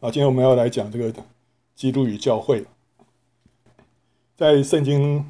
[0.00, 1.12] 啊，今天我们要来讲这个
[1.74, 2.64] 基督与教会。
[4.36, 5.26] 在圣经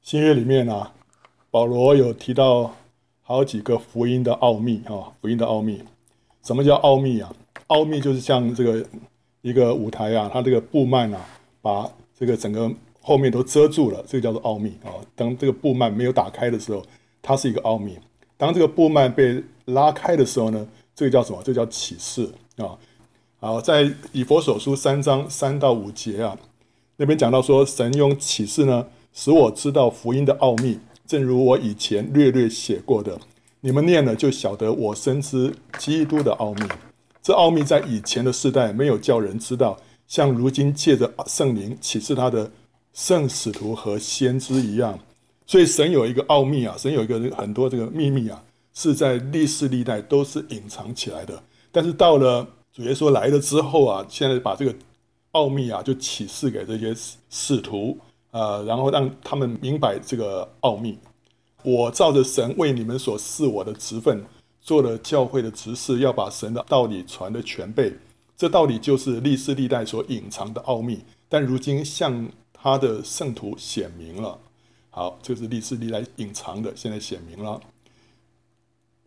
[0.00, 0.94] 新约里面啊，
[1.50, 2.74] 保罗有提到
[3.20, 5.84] 好几个福音的奥秘啊，福音的奥秘。
[6.42, 7.30] 什么叫奥秘啊？
[7.66, 8.82] 奥秘就是像这个
[9.42, 11.28] 一个舞台啊，它这个布幔啊，
[11.60, 11.86] 把
[12.18, 12.72] 这个整个
[13.02, 14.88] 后面都遮住了，这个叫做奥秘啊。
[15.14, 16.82] 当这个布幔没有打开的时候，
[17.20, 17.98] 它是一个奥秘。
[18.38, 21.42] 当这个布幔被拉开的时候呢，这个叫什么？
[21.42, 22.72] 这个叫启示啊。
[23.40, 26.36] 好，在以佛所书三章三到五节啊，
[26.96, 33.20] 那边讲到说，神用启示呢，使我知道福音的奥秘，正如我以前略略写过的，
[33.60, 36.66] 你们念了就晓得我深知基督的奥秘。
[37.22, 42.50] 这奥秘在以前的世代没有叫人知道，像如今借着圣灵启示他的
[42.92, 44.98] 圣使徒和先知一样。
[45.46, 48.42] 所以神有一个奥秘啊，神有一个很多这个秘密啊，
[48.74, 51.40] 是在历世历代都是隐藏起来的。
[51.70, 52.44] 但是到了
[52.78, 54.72] 主耶稣来了之后啊，现在把这个
[55.32, 56.94] 奥秘啊就启示给这些
[57.28, 57.98] 使徒
[58.30, 60.96] 啊，然后让他们明白这个奥秘。
[61.64, 64.24] 我照着神为你们所赐我的职分，
[64.60, 67.92] 做了教会的执事，要把神的道理传得全备。
[68.36, 74.38] 这道理就是历世历代所隐藏的奥秘，但如今向他的圣徒显明了。
[74.90, 77.60] 好，这是历世历代隐藏的，现在显明了。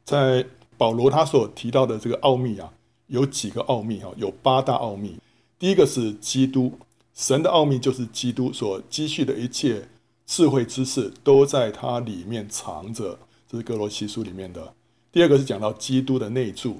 [0.04, 0.46] 在
[0.78, 2.74] 保罗他所提到的这个奥秘啊，
[3.12, 5.18] 有几个奥秘哈，有八大奥秘。
[5.60, 6.72] 第一个是基督，
[7.14, 9.86] 神的奥秘就是基督所积蓄的一切
[10.26, 14.74] 智慧知识都在它里面藏着，这是哥罗西书里面的。
[15.12, 16.78] 第二个是讲到基督的内住，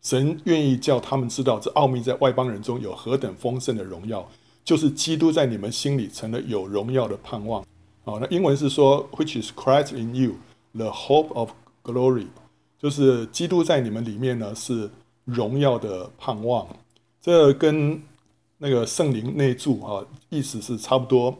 [0.00, 4.26] 神愿意叫他们知道这奥秘在外邦人中有何等丰盛的荣耀，
[4.64, 7.62] 就是基督在你们心里成了有荣耀的盼望。
[8.02, 10.36] 好，那英文是说，which is Christ in you,
[10.74, 11.50] the hope of
[11.84, 12.28] glory，
[12.78, 14.90] 就是基督在你们里面呢是
[15.26, 16.66] 荣耀的盼望。
[17.20, 18.02] 这跟
[18.56, 21.38] 那个圣灵内住啊，意思是差不多。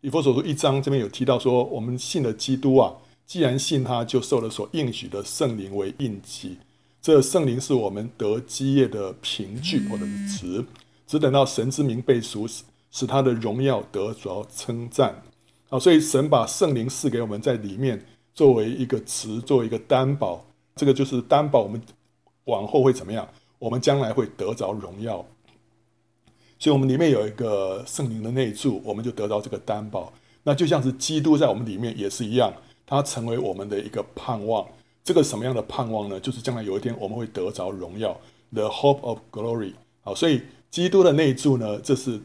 [0.00, 2.94] 以弗所书一章这边有提到说，我们信了基督啊，
[3.26, 6.56] 既然信他，就受了所应许的圣灵为印记。
[7.00, 10.64] 这圣灵是我们得基业的凭据或者是职，
[11.06, 12.48] 只等到神之名被赎，
[12.90, 15.22] 使他的荣耀得着称赞。
[15.68, 20.44] 啊，所以神把圣灵赐给我们，在里面作为一个词，作为一个担保，
[20.76, 21.80] 这个就是担保我们
[22.44, 25.24] 往后会怎么样，我们将来会得着荣耀。
[26.58, 30.12] 所以，我们里面有一个圣灵的内住，我们就得到这个担保。
[30.44, 32.52] 那就像是基督在我们里面也是一样，
[32.86, 34.66] 他成为我们的一个盼望。
[35.04, 36.20] 这个什么样的盼望呢？
[36.20, 38.18] 就是将来有一天我们会得着荣耀
[38.52, 39.72] ，the hope of glory。
[40.02, 42.20] 好，所以基督的内住呢，这是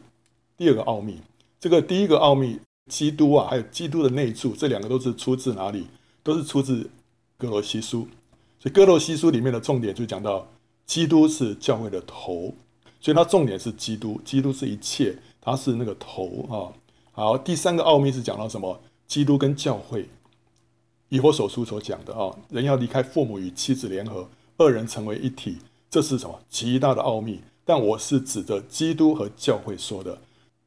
[0.56, 1.18] 第二个奥秘。
[1.58, 2.58] 这个第一个奥秘。
[2.88, 5.86] 基督啊，还有基督的内住，这两个都是出自哪里？
[6.22, 6.88] 都是出自
[7.36, 8.08] 歌罗西书。
[8.60, 10.46] 所以歌罗西书里面的重点就讲到，
[10.86, 12.54] 基督是教会的头，
[13.00, 16.74] 所以它重点是基督，基督是一切，它是那个头啊。
[17.12, 18.80] 好，第三个奥秘是讲到什么？
[19.06, 20.08] 基督跟教会，
[21.08, 25.58] 以弗所书所讲的啊，人要离开父母与妻子联合，二人成为一体，
[25.88, 26.40] 这是什么？
[26.48, 27.40] 极大的奥秘。
[27.64, 30.18] 但我是指着基督和教会说的。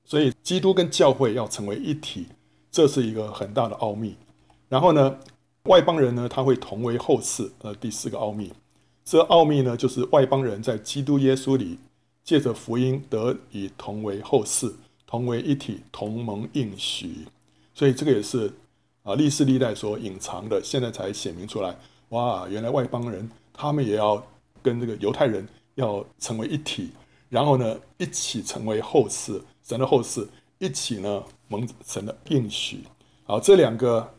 [0.06, 2.28] 所以，基督跟教会要成为一体，
[2.72, 4.16] 这是一个很大的奥秘。
[4.70, 5.18] 然后呢，
[5.66, 7.52] 外邦人呢，他会同为后嗣。
[7.60, 8.52] 呃，第四个奥秘，
[9.06, 11.78] 这奥秘呢，就是外邦人在基督耶稣里
[12.24, 14.74] 借着福音得以同为后嗣，
[15.06, 17.28] 同为一体，同盟应许。
[17.76, 18.52] 所以这个也是
[19.04, 21.76] 啊，历世历代所隐藏的，现在才显明出来。
[22.10, 24.26] 哇，原来外邦人他们也要
[24.62, 26.90] 跟这个犹太人要成为一体，
[27.30, 29.42] 然后呢，一起成为后嗣。
[29.64, 32.80] 神的后嗣一起呢蒙神的应许，
[33.24, 34.12] 好，这两个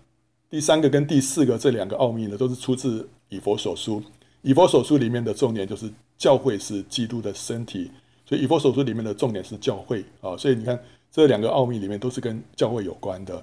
[0.53, 4.03] 第三个跟第四个这两个奥秘呢，都是出自以弗所书。
[4.43, 7.91] 以弗所书里面的重点就是教会是基督的身体，
[8.27, 10.37] 所以以弗所书里面的重点是教会啊。
[10.37, 10.79] 所以你看
[11.11, 13.43] 这两个奥秘里面都是跟教会有关的。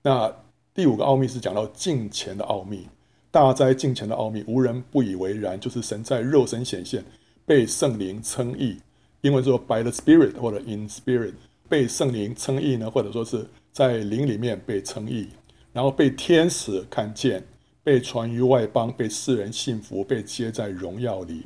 [0.00, 0.32] 那
[0.72, 2.86] 第五个奥秘是讲到敬虔的奥秘，
[3.32, 7.04] 大哉敬虔的奥秘，无人不以为然，就是神在肉身显现，
[7.44, 8.76] 被圣灵称义。
[9.22, 11.32] 英文说 by the Spirit 或者 in Spirit
[11.68, 15.30] 被圣灵称义呢，或者说是在灵里面被称义，
[15.74, 17.44] 然后被天使看见，
[17.82, 21.42] 被传于外邦，被世人信服，被接在荣耀里。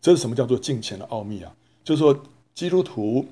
[0.00, 1.54] 这是什么叫做敬虔的奥秘啊？
[1.82, 2.16] 就是说
[2.54, 3.26] 基督徒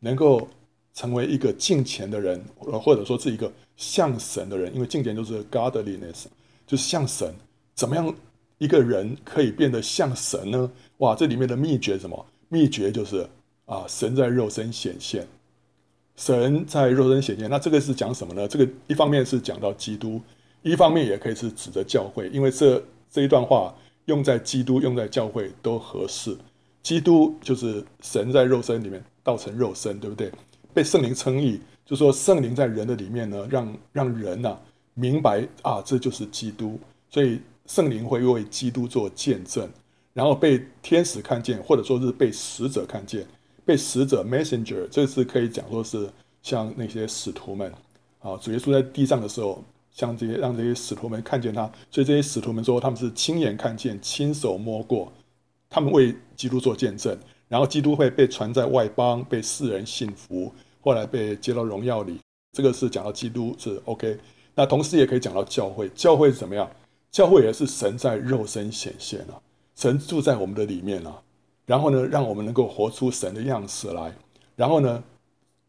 [0.00, 0.46] 能够
[0.92, 6.26] 成为一个敬虔的人，呃或者说是一个像神的人，因为敬虔就是 godliness，
[6.66, 7.34] 就是像神。
[7.74, 8.14] 怎么样
[8.58, 10.70] 一个人可以变得像神呢？
[10.98, 12.26] 哇，这里面的秘诀什么？
[12.48, 13.26] 秘诀就是
[13.64, 15.26] 啊，神在肉身显现，
[16.18, 17.48] 神在肉身显现。
[17.48, 18.48] 那这个是讲什么呢？
[18.48, 20.20] 这个一方面是讲到基督，
[20.62, 23.72] 一方面也可以是指着教会，因为这这一段话
[24.06, 26.36] 用在基督、用在教会都合适。
[26.82, 30.32] 基督就是神在肉身里面道成肉身，对不对？
[30.74, 34.58] 被圣灵称义，就说圣灵在人的里面呢，让让人呐、
[34.94, 36.80] 明白啊，这就是基督。
[37.08, 39.68] 所以圣灵会为基督做见证，
[40.12, 43.24] 然后被天使看见，或者说是被使者看见。
[43.68, 46.08] 被使者 messenger，这是可以讲说是
[46.40, 47.70] 像那些使徒们
[48.18, 49.62] 啊，主耶稣在地上的时候，
[49.92, 55.12] 像这些让这些使徒们看见他，所以这些使徒们说他们是亲眼看见、亲手摸过，
[55.68, 57.14] 他们为基督做见证，
[57.46, 60.50] 然后基督会被传在外邦，被世人信服，
[60.80, 62.18] 后来被接到荣耀里。
[62.56, 64.18] 这个是讲到基督是 OK，
[64.54, 66.66] 那同时也可以讲到教会，教会是怎么样？
[67.10, 69.36] 教会也是神在肉身显现啊，
[69.76, 71.22] 神住在我们的里面啊。
[71.68, 74.10] 然后呢，让我们能够活出神的样式来。
[74.56, 75.04] 然后呢，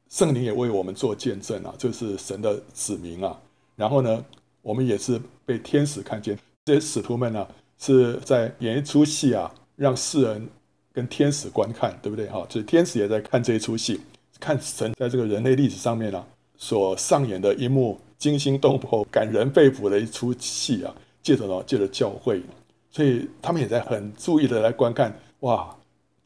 [0.10, 3.38] 圣灵也为我们做见证啊，这是神的子民啊。
[3.75, 4.24] 然后呢，
[4.62, 6.40] 我们也是被天使看见。
[6.63, 7.46] 这些使徒们呢，
[7.78, 10.48] 是在演一出戏啊，让世人
[10.94, 12.28] 跟天使观看，对不对？
[12.28, 14.00] 哈，所以天使也在看这一出戏，
[14.40, 16.25] 看神在这个人类历史上面啊
[16.56, 20.96] 所上演的一幕惊心动魄、感人肺腑的一出戏啊。
[21.22, 22.42] 借着呢，借着教会，
[22.90, 25.13] 所以他们也在很注意的来观看。
[25.42, 25.75] 哇！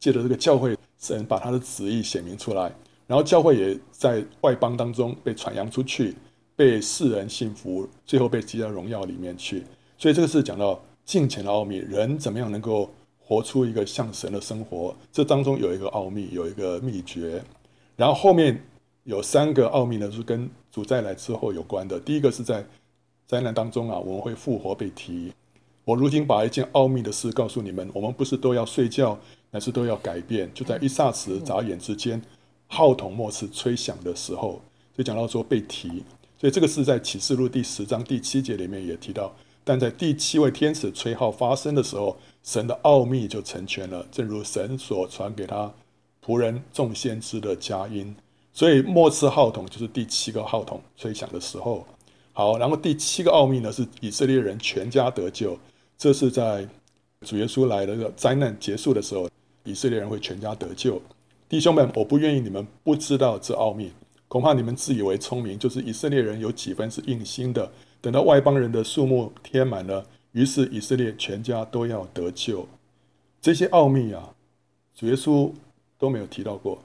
[0.04, 2.70] 借着这个教会，神把他的旨意显明出来，
[3.06, 6.14] 然后教会也在外邦当中被传扬出去，
[6.54, 9.64] 被世人信服，最后被接到荣耀里面去。
[9.96, 14.94] 所以这个是讲到敬虔的奥秘，人怎么样能够活出一个像神的生活？
[15.10, 17.42] 这当中有一个奥秘，有一个秘诀。
[17.96, 18.62] 然后后面
[19.04, 21.98] 有三个奥秘呢，是跟主再来之后有关的。
[21.98, 22.62] 第一个是在
[23.26, 25.32] 灾难当中啊，我们会复活被提。
[25.86, 29.18] 我如今把一件奥秘的事告诉你们：我们不是都要睡觉？
[29.54, 32.20] 乃是都要改变，就在一霎时、眨眼之间，
[32.66, 34.60] 号筒末次吹响的时候，
[34.98, 36.02] 就讲到说被提，
[36.36, 39.32] 所以这个是在启示录第十章第七节里面也提到。
[39.62, 45.72] 但在第七位天使吹号发声的时候，神的奥秘就成全了，正如神所传给他
[46.26, 48.12] 仆人众先知的佳音。
[48.52, 51.86] 所以末次号筒就是第七个号筒吹响的时候。
[52.32, 55.56] 好，然后第七个奥秘呢是以色列人全家得救，
[55.96, 56.66] 这是在
[57.20, 59.30] 主耶稣来的这个灾难结束的时候。
[59.64, 61.00] 以色列人会全家得救，
[61.48, 63.90] 弟兄们，我不愿意你们不知道这奥秘，
[64.28, 67.72] 恐怕你们自以为聪明，就是以色列人有几分是硬心的。
[68.00, 72.68] 等到外邦人的数目填满了，于是以色列全家都要得救。
[73.40, 74.34] 这些奥秘啊，
[74.94, 75.50] 主耶稣
[75.98, 76.82] 都没有提到过，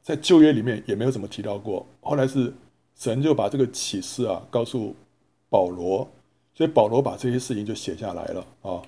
[0.00, 1.84] 在旧约里面也没有怎么提到过。
[2.00, 2.52] 后来是
[2.96, 4.94] 神就把这个启示啊告诉
[5.48, 6.08] 保罗，
[6.54, 8.80] 所以保罗把这些事情就写下来了啊。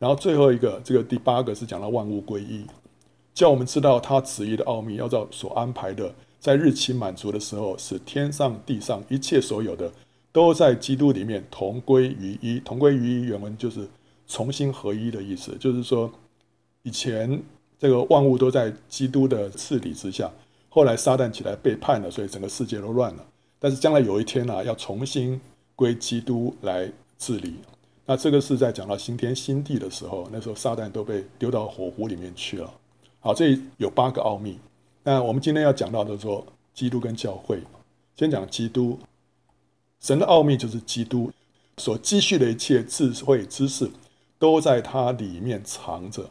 [0.00, 2.64] 然后最后一个，这个第八个是讲到万物归一，
[3.34, 9.92] 叫我们知道他旨意的奥秘，要照所安排的，在日期满足的时候，使天上地上一切所有的，
[10.32, 12.58] 都在基督里面同归于一。
[12.60, 13.86] 同归于一原文就是
[14.26, 16.10] 重新合一的意思，就是说
[16.82, 17.42] 以前
[17.78, 20.32] 这个万物都在基督的治理之下，
[20.70, 23.26] 后来撒旦起来背叛了，所以整个世界都乱了。
[23.58, 25.38] 但是将来有一天呢、啊，要重新
[25.76, 27.56] 归基督来治理。
[28.10, 32.68] 那这个是在讲到新天新地的时候，那时候撒旦都被丢到火湖里面去了。
[33.20, 34.58] 好，这里有八个奥秘。
[35.04, 37.62] 那我们今天要讲到的说，基督跟教会，
[38.16, 38.98] 先讲基督。
[40.00, 41.30] 神的奥秘就是基督
[41.76, 43.88] 所积蓄的一切智慧知识，
[44.40, 46.28] 都在它里面藏着。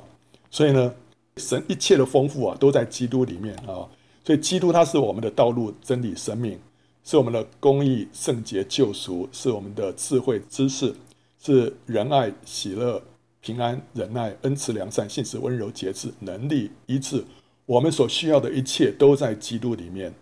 [0.52, 0.94] 所以呢，
[1.38, 3.88] 神一切的丰富啊，都在基督里面啊。
[4.26, 6.60] 所以基督它是我们的道路、真理、生命，
[7.06, 10.94] 是我们的公义、圣洁、救赎，是我们的智慧、知识。
[11.42, 13.02] 是仁爱、喜乐、
[13.40, 17.24] 平安、忍耐、恩慈、良善、信实、温柔、节制、能力、医治，
[17.66, 20.14] 我们所需要的一切都在基督里面。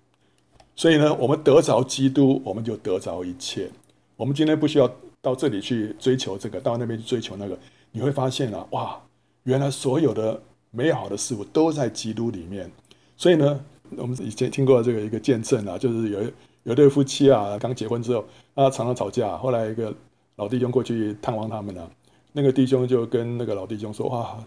[0.75, 3.67] 所以呢，我们得着基督，我们就得着一切。
[4.15, 4.87] 我们今天不需要
[5.19, 7.57] 到这里去追求这个，到那边去追求那个。
[7.91, 9.01] 你会发现啊，哇，
[9.43, 12.71] 原来所有的美好的事物都在基督里面。
[13.15, 13.59] 所以呢，
[13.95, 16.31] 我们以前听过这个一个见证啊，就是有
[16.61, 19.91] 有对夫妻啊，刚结婚之后啊，常常吵架，后来一个。
[20.37, 21.91] 老弟兄过去探望他们了，
[22.31, 24.37] 那个弟兄就跟那个老弟兄说：“哇，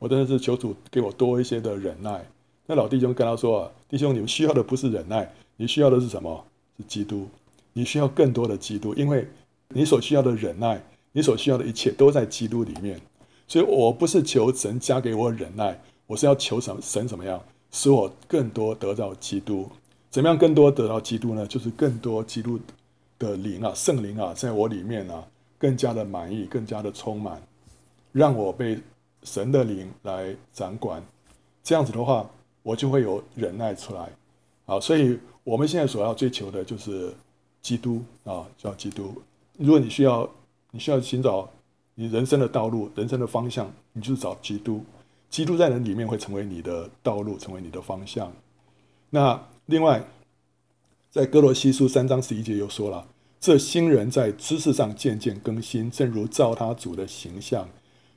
[0.00, 2.26] 我真的是求主给我多一些的忍耐。”
[2.66, 6.44] 那老弟兄跟他说：“啊，弟兄，你们需要的不是忍耐，你需要的是什么？
[6.76, 7.28] 是基督。
[7.74, 9.24] 你需要更多的基督，因为
[9.68, 13.00] 你所需要的忍耐，你所需要的一切都在基督里面。
[13.46, 19.68] 所以我不是求神加给我忍耐，我是要求神神怎么样使我更多得到基督？
[20.10, 21.46] 怎么样更多得到基督呢？
[21.46, 22.58] 就是更多基督
[23.16, 25.24] 的灵啊，圣灵啊，在我里面啊。”
[25.58, 27.40] 更加的满意，更加的充满，
[28.12, 28.78] 让我被
[29.22, 31.02] 神的灵来掌管。
[31.62, 32.28] 这样子的话，
[32.62, 34.08] 我就会有忍耐出来。
[34.66, 37.14] 啊，所以我们现在所要追求的就是
[37.62, 39.14] 基督啊，叫基督。
[39.58, 40.28] 如果你需要，
[40.70, 41.48] 你需要寻找
[41.94, 44.84] 你人生的道路、人生的方向，你就找基督。
[45.30, 48.32] 基督在人里面会成为你的道路，成为你的方向。
[49.10, 50.04] 那另外，
[51.10, 53.06] 在哥罗西书三章十一节又说了
[53.38, 57.68] ：“这新人在知识上渐渐更新，正如照他主的形象，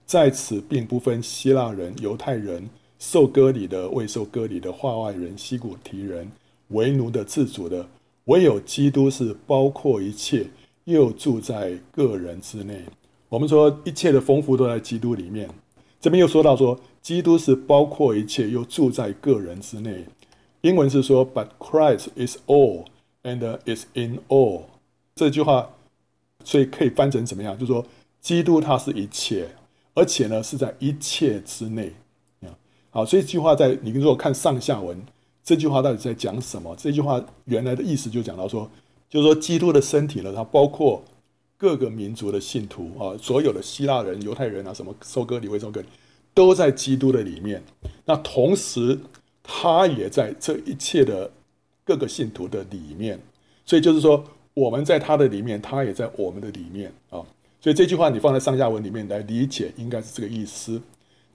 [0.05, 6.31] 在此并不分希腊人、犹太人，受割礼的、未受割礼的，化外人、西古提人，
[6.69, 7.87] 为奴的、自主的，
[8.25, 10.47] 唯有基督是包括一切，
[10.85, 12.83] 又住在个人之内。”
[13.29, 15.47] 我们说一切的丰富都在基督里面，
[16.01, 20.05] 这边又说到说，基督是包括一切，又住在个人之内。
[20.61, 22.85] 英文是说，But Christ is all
[23.21, 24.63] and is in all。
[25.19, 25.69] 这句话，
[26.43, 27.57] 所以可以翻成怎么样？
[27.57, 27.85] 就是说，
[28.21, 29.49] 基督他是一切，
[29.93, 31.93] 而且呢是在一切之内。
[32.89, 34.97] 好，所以这句话在你如果看上下文，
[35.43, 36.75] 这句话到底在讲什么？
[36.77, 38.69] 这句话原来的意思就讲到说，
[39.09, 41.03] 就是说基督的身体呢，它包括。
[41.61, 45.83] 各个民族的信徒啊，所有的希腊人、犹太人啊，什么收割礼、未受割，
[46.33, 47.61] 都在基督的里面。
[48.05, 48.97] 那同时，
[49.43, 51.29] 他也在这一切的
[51.83, 53.19] 各个信徒的里面。
[53.65, 54.23] 所以就是说，
[54.59, 57.23] 我们在他的里面，他也在我们的里面啊。
[57.61, 60.81] 所以这句话你放在上下文里面来理解，应该是这个意思。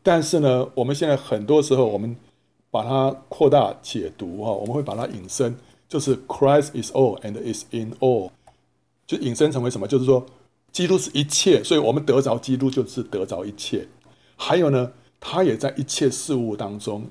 [0.02, 2.14] 但是呢，我们现在很多时候，我们
[2.70, 5.54] 把它扩大解读啊，我们会把它引申，
[5.88, 8.30] 就是 Christ is all and is in all。
[9.06, 9.86] 就引申成为什么？
[9.86, 10.24] 就是说，
[10.72, 13.86] 基督是一切，所以我们得着基督就是得着一切。
[14.36, 17.06] 还有呢，他也在一切事物当中，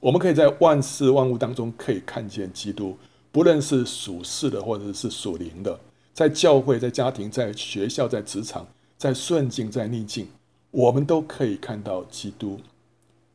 [0.00, 2.96] 我们可以在万事万物当中可以看见基督，
[3.30, 5.78] 不论是属世的或者是属灵的，
[6.12, 8.66] 在教会、在家庭、在学校、在职场、
[8.96, 10.26] 在顺境、在逆境，
[10.70, 12.58] 我们都可以看到基督。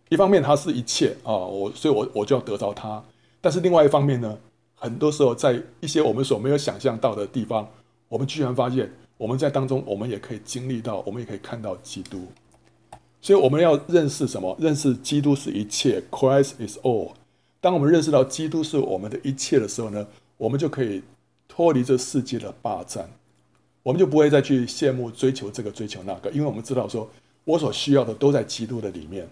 [0.09, 3.03] 一方面，他是一切啊，我所以我我就要得着他。
[3.41, 4.37] 但是另外一方面呢？
[4.75, 7.65] 很多时候，在一些我们所没有想象到的地方，
[8.09, 12.27] 我们居然发现，我们在当中，我们也可以经历到，我们也可以看到基督。
[13.21, 14.53] 所以，我们要认识什么？
[14.59, 17.11] 认识基督是一切，Christ is all。
[17.63, 20.05] 当我们认识到基督是我们的一切的时候呢，
[20.35, 21.01] 我们就可以
[21.47, 23.09] 脱离这世界的霸占，
[23.83, 27.09] 我们就不会再去羡慕、追求这个、追求那个，因为我们知道说，
[27.45, 29.25] 我所需要的都在基督的里面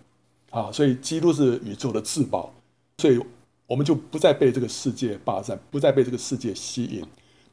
[0.51, 0.71] 啊。
[0.71, 2.53] 所以，基督是宇宙的至宝，
[2.99, 3.19] 所以。
[3.67, 7.01] 我们就不再被这个世界霸占，不再被这个世界吸引，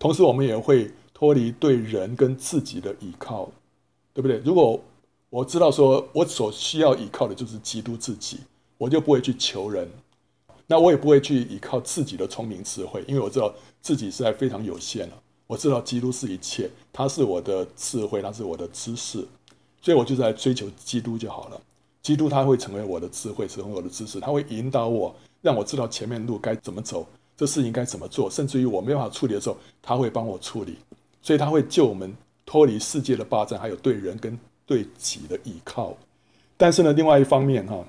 [0.01, 3.49] 同时我们也会脱离对人跟自己的依靠，
[4.13, 4.39] 对不对？
[4.39, 4.83] 如果
[5.31, 8.41] 我知道说我所需要依靠的就是基督自己，
[8.79, 9.89] 我就不会去求人，
[10.69, 15.15] 那我也不会去依靠自己的聪明智慧，因为我知道自己实在非常有限了。
[15.49, 19.27] 我知道基督是一切，他是我的智慧，他是我的知识，
[19.81, 21.61] 所以我就在追求基督就好了。
[22.03, 25.15] 基督他会成为我的智慧，成为我的知识，他会引导我。
[25.41, 27.07] 让我知道前面路该怎么走，
[27.37, 30.77] 这事应该怎么做，甚至于我没办法处理的时候，他会帮我处理，
[31.23, 32.13] 所以他会救我们
[32.45, 35.97] 脱离世界的霸占，还有对人跟对己的依靠。
[36.57, 37.85] 但是呢，另外一方面哈，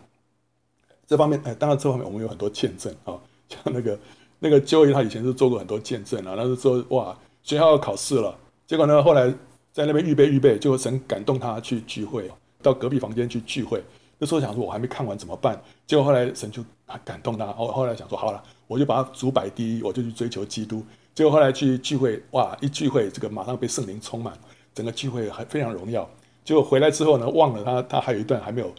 [1.09, 3.17] 这方面哎，当然这方面我们有很多见证啊，
[3.49, 3.97] 像那个
[4.37, 8.37] 那个 Joey 他以前是做过很多见证啊，那是说哇，学校要考试了，
[8.67, 9.27] 结果呢后来
[9.73, 12.29] 在那边预备预备，就神感动他去聚会，
[12.61, 13.83] 到隔壁房间去聚会。
[14.19, 15.59] 那时候想说，我还没看完怎么办？
[15.87, 16.63] 结果后来神就
[17.03, 20.85] 感动他，后后来想说，好了，我就把他主摆第一，我就去追求基督。
[21.15, 24.37] 结果后来去聚会，哇，一聚会，这个马上被圣灵充满，
[24.75, 26.07] 整个聚会还非常荣耀。
[26.43, 28.71] 结果回来之后呢，忘了他，他还有一段还没有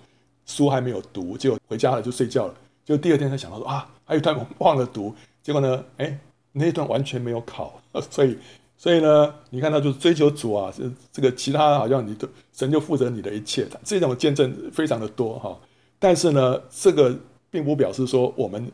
[0.50, 2.54] 书还没有读，结果回家了就睡觉了。
[2.85, 5.14] 就第二天才想到说啊，还有一段我忘了读。
[5.42, 6.19] 结果呢，哎，
[6.52, 7.80] 那一段完全没有考，
[8.11, 8.37] 所以。
[8.83, 15.54] 所以呢，你看他就是追求主啊，这这个其他好像你都神就负责你的一切，这种见证非常的多哈。
[15.99, 17.14] 但是呢，这个
[17.50, 18.73] 并不表示说我们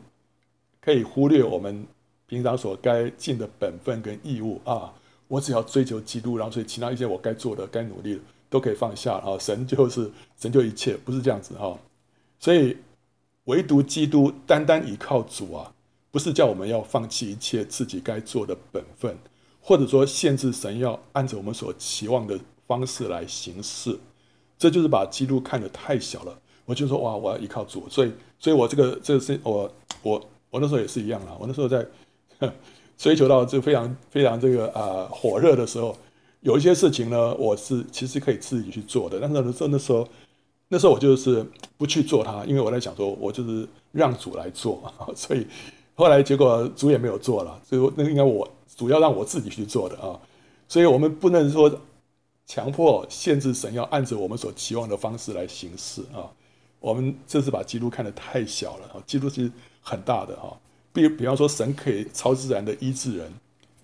[0.79, 1.85] 可以忽略我们
[2.25, 4.93] 平常所该尽的本分跟义务啊。
[5.27, 9.37] 我只要追求基督，然后所以其他一些我该做的、该努力的都可以放下啊。
[9.39, 11.77] 神就是神就一切，不是这样子哈。
[12.39, 12.77] 所以
[13.45, 15.73] 唯独基督，单单依靠主啊，
[16.11, 19.17] 不是叫我们要放弃一切自己该做的本分。
[19.59, 23.99] 或者说限制神要按着我们所期望的方式来行事，
[24.57, 26.39] 这就是把基督看得太小了。
[26.63, 29.69] 我就说哇，我要依靠主，所以，所以我这个这个是我
[30.03, 31.35] 我我那时候也是一样啦。
[31.37, 31.85] 我那时候在
[32.97, 35.97] 追求到这非常非常这个啊、呃、火热的时候，
[36.41, 39.19] 有一些事情呢，我是其实可以自己去做的。
[39.19, 40.07] 但是那时候那时候
[40.69, 41.45] 那时候我就是
[41.77, 44.93] 不去做它，因为我在想说，我就是让主来做。
[45.15, 45.45] 所以
[45.95, 48.47] 后来结果主也没有做了，所以那个应该我。
[48.75, 50.19] 主要让我自己去做的啊，
[50.67, 51.81] 所以我们不能说
[52.45, 56.29] 强迫限制神要按着我们所期望的方式来行事啊。
[56.79, 59.51] 我们这是把基督看得太小了啊，基督是
[59.81, 60.55] 很大的哈。
[60.93, 63.33] 比比方说，神可以超自然的医治人，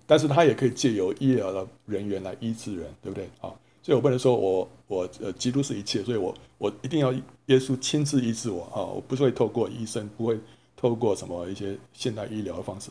[0.06, 3.52] 但是他也可以借由医疗的人员来医治人，对不对啊？
[3.82, 7.12] 所以我不能说我我呃基督是一切，所以我我一定要
[7.46, 8.80] 耶稣亲自医治我啊！
[8.80, 10.38] 我不会透过医生，不会
[10.74, 12.90] 透过什么一些现代医疗的方式。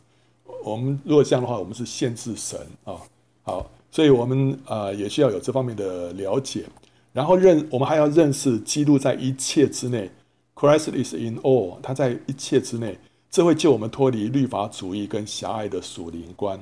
[0.63, 2.95] 我们如果这样的话，我们是限制神啊。
[3.41, 6.63] 好，所以我们啊也需要有这方面的了解，
[7.11, 10.11] 然后认我们还要认识基督在一切之内
[10.53, 12.99] ，Christ is in all，他在一切之内，
[13.31, 16.59] 这会救我们脱离律法主义跟狭隘的属灵观。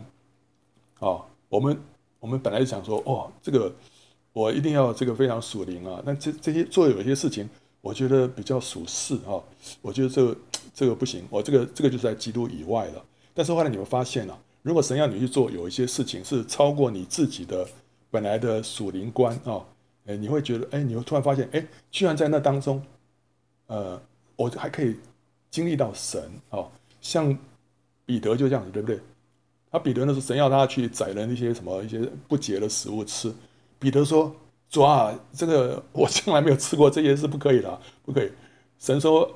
[1.01, 1.77] 哦，我们
[2.19, 3.71] 我们本来想说，哦，这个
[4.33, 7.47] 我一定要这个非常属灵啊，那这这些做有一些事情，
[7.81, 9.37] 我觉得比较属世啊，
[9.81, 10.37] 我觉得这个
[10.73, 13.05] 这个不行，我这个这个就是在基督以外了。
[13.33, 14.39] 但是后来你会发现啊。
[14.63, 17.67] 如果神要你去做，有一些事情是超过你自己的
[18.11, 19.65] 本来的属灵观啊，
[20.05, 22.79] 哎，你会觉得，哎，你会突然发现，哎，居然在那当中，
[23.65, 23.99] 呃，
[24.35, 24.97] 我还可以
[25.49, 26.63] 经历到神啊，
[27.01, 27.35] 像
[28.05, 28.99] 彼得就这样子，对不对？
[29.71, 33.33] 他彼得那时候神要他去宰了那些什么一些不洁的食物吃，
[33.79, 34.35] 彼得说
[34.69, 38.29] ：“主啊，这个我从来没有吃过，这些是不可以的，不可以。”
[38.77, 39.33] 神说：“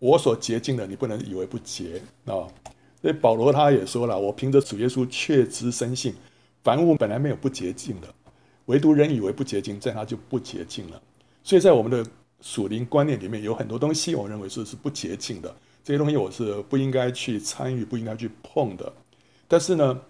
[0.00, 2.48] 我所洁净的，你不能以为不洁啊。”
[3.02, 6.14] 所以保罗他也说了：“我凭着主耶稣确知深信，
[6.62, 8.08] 凡物本来没有不洁净的，
[8.66, 11.02] 唯独人以为不洁净，在他就不洁净了。
[11.42, 12.08] 所以在我们的
[12.40, 15.54] 属灵观念里面，有很多东西，我认为是是不洁净的。
[15.84, 18.92] 这些东西我是不应该去参与，不应该去碰的。
[19.52, 20.00] 但是呢，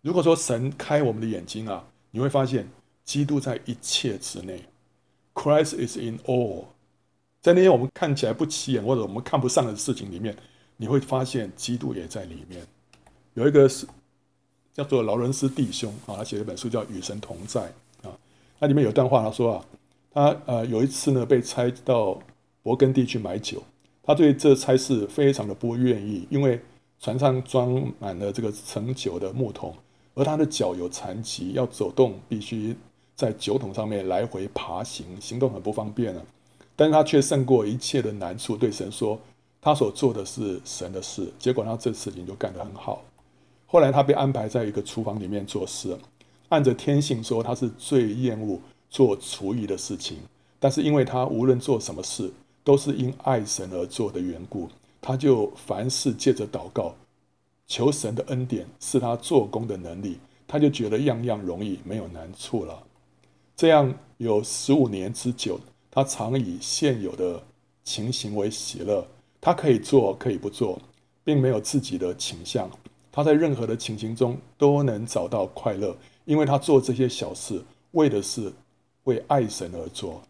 [0.00, 2.66] 如果说神开我们的眼睛啊，你会发现
[3.04, 4.64] 基督在一切之内
[5.34, 6.64] ，Christ is in all，
[7.42, 10.34] 在那些我们看起来不起眼或者我们看不上的事情里面。”
[10.80, 12.64] 你会发现基督也在里面。
[13.34, 13.84] 有一个是
[14.72, 17.60] 叫做劳伦斯弟兄啊，他写了一本书叫《与神同在》
[18.08, 18.16] 啊。
[18.60, 19.66] 那里面有段话，他说啊，
[20.12, 22.18] 他呃有一次呢被差到
[22.62, 23.62] 勃艮第去买酒，
[24.02, 26.58] 他对这差事非常的不愿意，因为
[27.00, 29.74] 船上装满了这个盛酒的木桶，
[30.14, 32.76] 而他的脚有残疾，要走动必须
[33.14, 36.24] 在酒桶上面来回爬行，行动很不方便了。
[36.74, 39.18] 但是他却胜过一切的难处，对神说。
[39.60, 43.02] 他所做的是神的事，结果他这事情就干得很好。
[43.66, 45.98] 后来他被安排在一个厨房里面做事，
[46.48, 50.18] 按着天性说他是最厌恶做厨艺的事情，
[50.60, 52.32] 但是因为他无论做什么事
[52.62, 54.68] 都是因爱神而做的缘故，
[55.00, 56.94] 他就凡事借着祷告
[57.66, 62.82] 求神的恩典，是他做工的能力，他就觉得样样容易，没有难处了。
[63.56, 67.42] 这样有十五年之久，他常以现有的
[67.84, 69.06] 情形为喜乐。
[69.40, 70.80] 他可以做，可以不做，
[71.22, 72.68] 并没有自己的倾向。
[73.12, 78.52] 他在任何的情形中都能找到快乐，因为他做这些小事，为的是
[79.04, 80.22] 为爱神而做。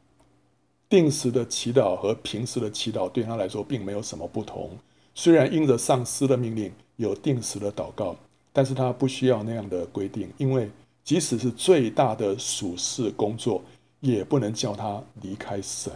[0.89, 4.71] 定时的祈祷和平时的祈祷对他来说并没有什么不同。
[5.15, 8.17] 虽然因着上司的命令有定时的祷告，
[8.53, 10.71] 但是他不需要那样的规定，因为
[11.05, 13.63] 即使是最大的属世工作，
[14.01, 15.93] 也不能叫他离开神。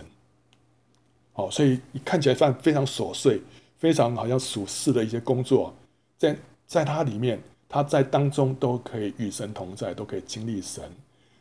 [1.32, 3.40] 好，所以看起来算非常琐碎，
[3.78, 5.74] 非常好像属世的一些工作，
[6.18, 10.84] 在在他里面，他在当中都可以与神同在，都可以经历神，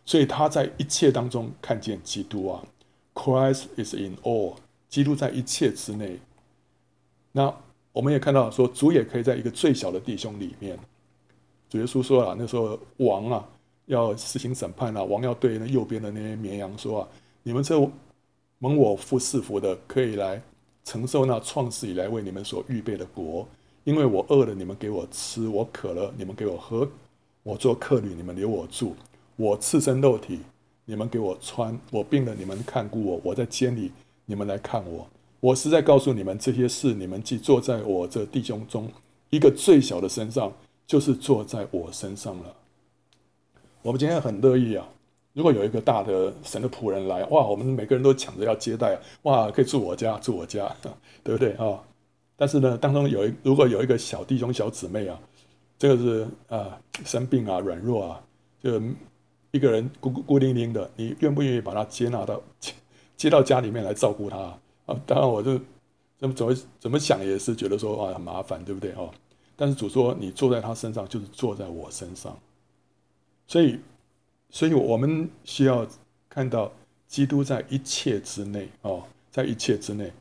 [0.05, 2.63] 所以他在一切当中看见基督啊
[3.13, 4.55] ，Christ is in all，
[4.89, 6.19] 基督在一切之内。
[7.31, 7.53] 那
[7.91, 10.77] 我们也看到说，主也可以在一个最小的弟兄里面。
[11.69, 13.47] 主耶稣说了，那时候王啊
[13.85, 17.07] 要实行审判啊，王要对那右边的那些绵羊说啊，
[17.43, 17.89] 你们这。
[18.63, 20.39] 蒙我父赐福的，可以来
[20.83, 23.47] 承受那创世以来为你们所预备的国。
[23.85, 26.87] 因为我饿了，你们给我吃；我渴了，你们给我喝；
[27.41, 28.89] 我做客旅，你们留我住；
[29.35, 30.41] 我赤身露体，
[30.91, 33.89] 你们给我穿；我病了，你们看顾我；我在监里，
[34.25, 35.07] 你们来看我。
[35.39, 38.91] 我实在告诉你们，这些事你们既坐在我这弟兄中
[39.29, 40.51] 一个最小的身上，
[40.85, 42.53] 就是坐在我身上了。
[43.81, 44.85] 我们今天很乐意啊。
[45.31, 50.69] 如果有一个大的神的仆人来，哇，我们每个人都抢着要接待，哇，可以住我家，住我家，
[51.23, 51.81] 对不对啊？
[52.35, 55.17] 但是呢，当中有一如果有一个小弟兄、小姊妹啊，
[55.79, 58.21] 这个是啊生病啊、软弱啊，
[58.61, 58.77] 就
[59.51, 62.73] 一个人孤孤零零的，你愿不愿意把他接纳到接
[63.15, 64.37] 接到家里面来照顾他
[64.85, 64.99] 啊？
[65.05, 65.59] 当然，我就
[66.17, 69.11] 怎么怎么怎么想也是觉得说啊很麻烦，对不对哦？
[69.55, 72.37] 但是主说你坐在他身上，就是坐在我身上，
[73.47, 73.79] 所以。
[74.53, 75.87] 所以，我们需要
[76.27, 76.69] 看到
[77.07, 80.11] 基督在一切之内哦，在一切之内，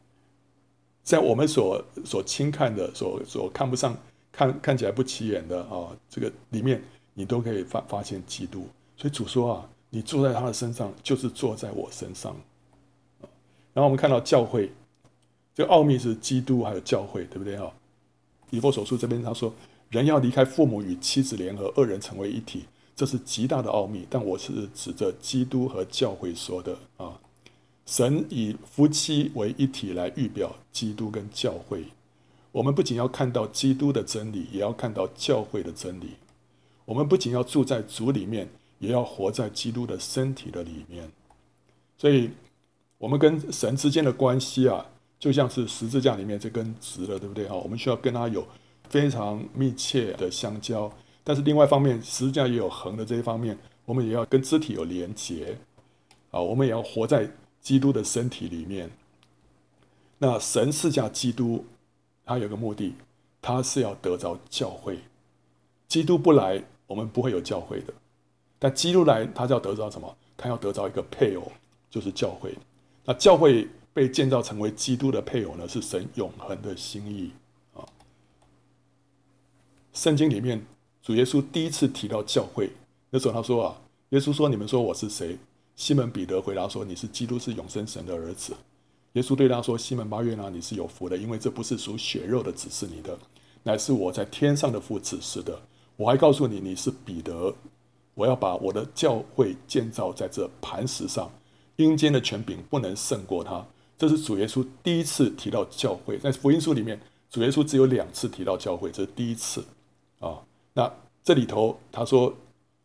[1.03, 3.99] 在我们所所轻看的、所所看不上、
[4.31, 6.81] 看看起来不起眼的、哦，这个里面
[7.13, 8.69] 你都可以发发现基督。
[9.01, 12.37] 所以主说啊，你坐在他的身上，就是坐在我身上。
[13.73, 14.71] 然后我们看到教会，
[15.55, 17.73] 这个奥秘是基督还有教会，对不对啊？
[18.51, 19.55] 以弗所书这边他说，
[19.89, 22.67] 人要离开父母与妻子联合，二人成为一体。
[22.95, 24.07] 这是极大的奥秘。
[24.11, 27.19] 但我是指着基督和教会说的啊。
[27.87, 31.85] 神以夫妻为一体来预表基督跟教会。
[32.53, 36.11] 我们不仅要看到基督的真理，也要看到教会的真理。
[36.85, 38.49] 我们不仅要住在主里面，
[38.81, 41.09] 也要活在基督的身体的里面。
[41.97, 42.31] 所以，
[42.99, 44.85] 我们跟神之间的关系啊，
[45.19, 47.55] 就像是十字架里面这根直的，对不对啊？
[47.55, 48.45] 我们需要跟他有
[48.89, 50.93] 非常密切的相交。
[51.23, 55.59] 但是另外一方面，十字架也有横的这一方面，我们也要跟肢体有连结
[56.31, 56.41] 啊。
[56.41, 58.91] 我们也要活在基督的身体里面。
[60.19, 61.65] 那神赐下基督，
[62.25, 62.95] 他有个目的，
[63.43, 64.99] 他是要得着教会。
[65.87, 67.93] 基督不来，我们不会有教会的。
[68.61, 70.17] 但基督来，他就要得着什么？
[70.37, 71.51] 他要得着一个配偶，
[71.91, 72.55] 就是教会。
[73.05, 75.67] 那教会被建造成为基督的配偶呢？
[75.67, 77.33] 是神永恒的心意
[77.75, 77.83] 啊。
[79.93, 80.65] 圣经里面。
[81.03, 82.71] 主耶稣第一次提到教会，
[83.09, 85.39] 那时候他说啊，耶稣说：“你们说我是谁？”
[85.75, 88.55] 西门彼得回答说：“你是基督，是永生神的儿子。”
[89.15, 93.19] 耶稣对他说：“西门巴约拿，你是有福的，因为这不是属血肉的指示你的，
[93.63, 95.59] 乃是我在天上的父指示的。
[95.97, 97.55] 我还告诉你，你是彼得，
[98.15, 101.31] 我要把我的教会建造在这磐石上，
[101.77, 106.99] 阴间的权柄不能胜过他。”这是主耶稣第一次提到教会，在福音书里面，
[107.31, 109.63] 主耶稣只有两次提到教会，这是第一次
[110.19, 110.39] 啊。
[110.73, 110.91] 那
[111.23, 112.35] 这里头他说，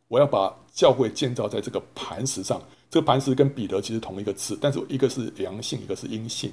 [0.10, 2.62] 我要把教会建造在这个磐石上。
[2.90, 6.52] 这个磐石跟彼得其实同一个字，但是一个是阳性，一个是阴性。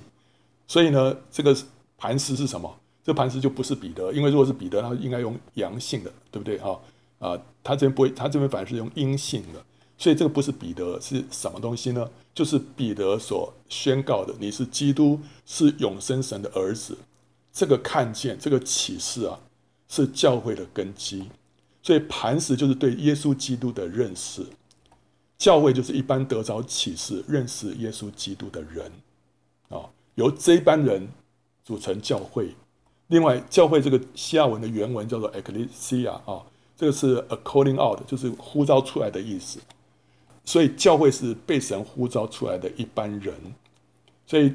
[0.66, 1.56] 所以呢，这个
[1.98, 2.72] 磐石是什么？
[3.04, 6.78] 这磐石就不是彼得，因为如果是彼得，他应该用阳性的，对不对啊？
[7.22, 9.64] 啊，他这边不会，他这边反而是用阴性的。
[9.96, 12.10] 所以这个不是彼得，是什么东西呢？
[12.34, 16.98] 就是彼得所宣告的：你是基督，是永生神的儿子。
[17.52, 19.38] 这个看见，这个启示啊。
[19.88, 21.28] 是教会的根基，
[21.82, 24.42] 所以磐石就是对耶稣基督的认识，
[25.36, 28.90] 教会就是一般得着启示、认识耶稣基督的人
[29.68, 31.06] 啊，由这班人
[31.62, 32.54] 组成教会。
[33.08, 36.42] 另外，教会这个希腊文的原文叫做 ekklesia 啊，
[36.82, 39.60] 这个是 a calling out，就是呼召出来的意思。
[40.44, 43.32] 所以，教会是被神呼召出来的一般人。
[44.26, 44.52] 所以，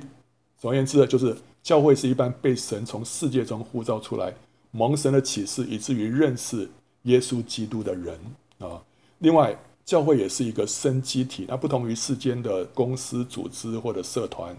[0.60, 4.34] 总而言之，就是教会是一般被神从世界中呼召出来。
[4.72, 6.70] 蒙神的启示，以至于认识
[7.04, 8.20] 耶稣基督的人
[8.60, 8.84] 啊。
[9.20, 14.54] 另外，教会也是一个生机体，它不同于世间的公司、组织或者社团，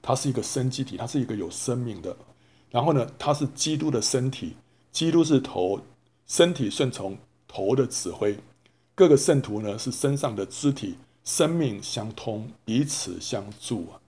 [0.00, 2.16] 它是一个生机体，它是一个有生命的。
[2.70, 4.54] 然后呢，它是基督的身体，
[4.90, 5.82] 基督是头，
[6.30, 8.36] 身体顺从头的指挥。
[8.94, 13.98] 各个圣徒呢是身上的肢体，生命相通，彼此相助啊。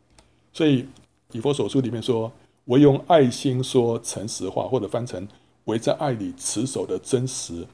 [0.53, 0.87] 所以
[1.33, 2.31] 以弗所书里面说
[2.67, 5.27] ：“唯用爱心说诚实话”，或者翻成。
[5.65, 7.67] 唯在爱里持守的真实，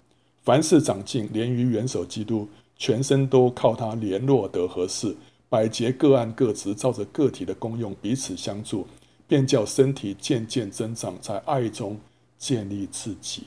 [0.43, 5.15] 凡事长进，连于元首基督，全身都靠他联络得合适，
[5.51, 8.87] 百节各按各职，照着个体的功用彼此相助，
[9.27, 11.99] 便叫身体渐渐增长，在爱中
[12.39, 13.43] 建立自己。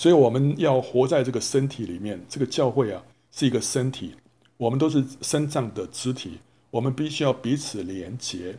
[0.00, 4.14] 所以我们要活在这个身体里面，这个教会啊是一个身体，
[4.56, 6.38] 我们都是身上的肢体，
[6.70, 8.56] 我们必须要彼此连结，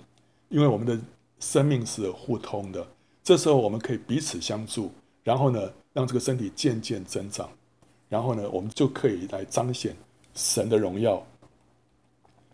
[0.49, 0.95] 因为我们的
[1.39, 2.85] 生命是互通的。
[3.23, 4.91] 这时候我们可以彼此相助，
[5.23, 5.59] 然后呢，
[5.93, 7.49] 让这个身体渐渐增长，
[8.07, 9.95] 然后呢，我们就可以来彰显
[10.35, 11.25] 神的荣耀。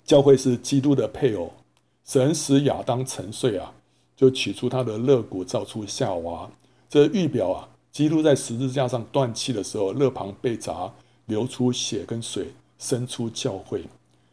[0.06, 1.52] 教会是基督的配偶，
[2.06, 3.74] 神使亚当沉睡啊，
[4.16, 6.50] 就取出他的肋骨，造出夏娃。
[6.88, 10.94] 这预表啊，基督在十字架上断气的时候，肋旁被砸，
[11.26, 13.84] 流出血跟水，生出教会。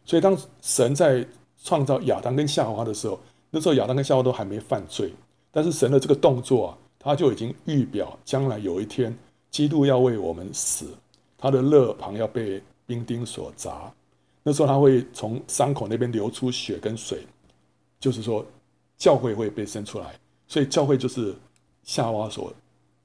[0.05, 1.27] 所以当神在
[1.63, 5.15] 创造亚当跟夏娃的时候，那时候亚当跟夏娃都还没犯罪。
[5.51, 9.17] 但是神的这个动作啊，他就已经预表将来有一天，
[9.51, 10.89] 基督要为我们死，
[11.39, 13.91] 他的肋旁要被冰钉所砸，
[14.43, 17.27] 那时候他会从伤口那边流出血跟水，
[17.99, 18.45] 就是说
[18.99, 20.15] 教会会被生出来，
[20.47, 21.35] 所以教会就是
[21.83, 22.53] 夏娃所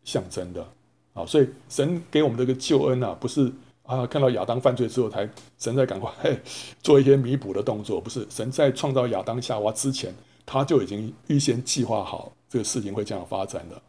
[0.04, 0.66] 象征的
[1.14, 3.52] 啊，所以神给我们这个救恩啊，不是
[3.84, 6.12] 啊看到亚当犯罪之后才神在赶快
[6.82, 10.14] 做一些弥补的动作，不是神在创造亚当夏娃之前，
[10.46, 12.32] 他就已经预先计划好。
[12.50, 13.80] 这个事情会这样发展的。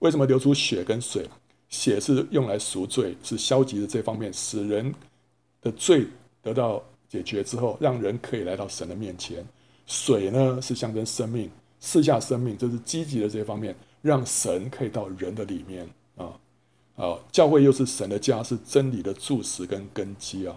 [0.00, 1.26] 为什么流出血跟水？
[1.70, 4.94] 血是用来赎罪，是消极的这方面，使人
[5.62, 6.06] 的罪
[6.42, 9.42] 得到解决之后，让人可以来到神的面前。
[9.86, 16.38] 水呢，是象征生命，赐下生命，就是积极的这方面，让神可以到人的里面啊
[16.96, 17.18] 啊！
[17.30, 20.54] 教会又是神的家，是真理的柱石跟根基啊。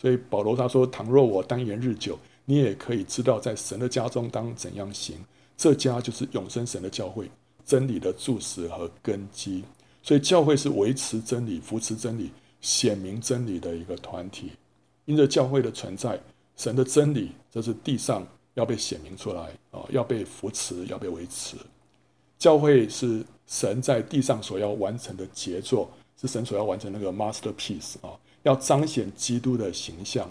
[0.00, 5.16] 所以保罗他说：“倘若我耽延日久，你也可以知道，在神的家中当怎样行。”
[5.58, 7.28] 这家就是永生神的教会，
[7.66, 9.64] 真理的柱石和根基。
[10.04, 14.52] 所以教会是维持真理、扶持真理、显明真理的一个团体。
[15.04, 16.20] 因着教会的存在，
[16.56, 21.56] 神的真理这是地上要被显明出来啊，要被扶持，要被维持。
[22.38, 30.28] 教会是神在地上所要完成的杰作，是神所要完成那个 masterpiece 啊，要彰显基督的形象。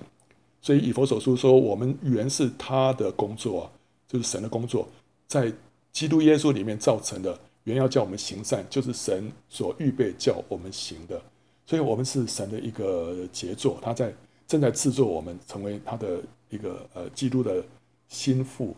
[0.61, 3.69] 所以以弗所书说，我们原是他的工作，
[4.07, 4.87] 就是神的工作，
[5.27, 5.51] 在
[5.91, 7.37] 基督耶稣里面造成的。
[7.63, 11.21] 原要叫我们行善，就是神所预备叫我们行的。
[11.65, 14.13] 所以，我们是神的一个杰作，他在
[14.47, 17.61] 正在制作我们成为他的一个呃基督的
[18.07, 18.73] 心腹。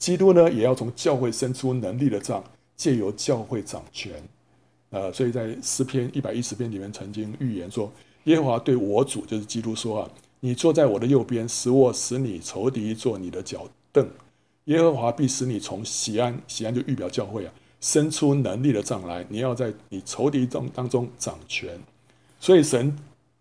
[0.00, 2.42] 基督呢，也要从教会伸出能力的杖，
[2.76, 4.12] 借由教会掌权。
[4.90, 7.92] 呃，所以在诗篇一百一十篇里面曾经预言说
[8.24, 10.10] ：“耶和华对我主，就是基督说啊，
[10.40, 14.08] 你坐在我的右边，使我使你仇敌坐你的脚凳。
[14.64, 21.78] 耶和华必使你从锡安，锡安就预表教会啊。”伸出能力的杖来，你要在你仇敌中当中掌权。
[22.40, 22.96] 所以神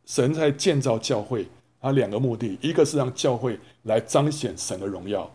[0.05, 1.47] 神在建造教会，
[1.79, 5.31] 他两个目的，一个是让教会来彰显神的荣耀，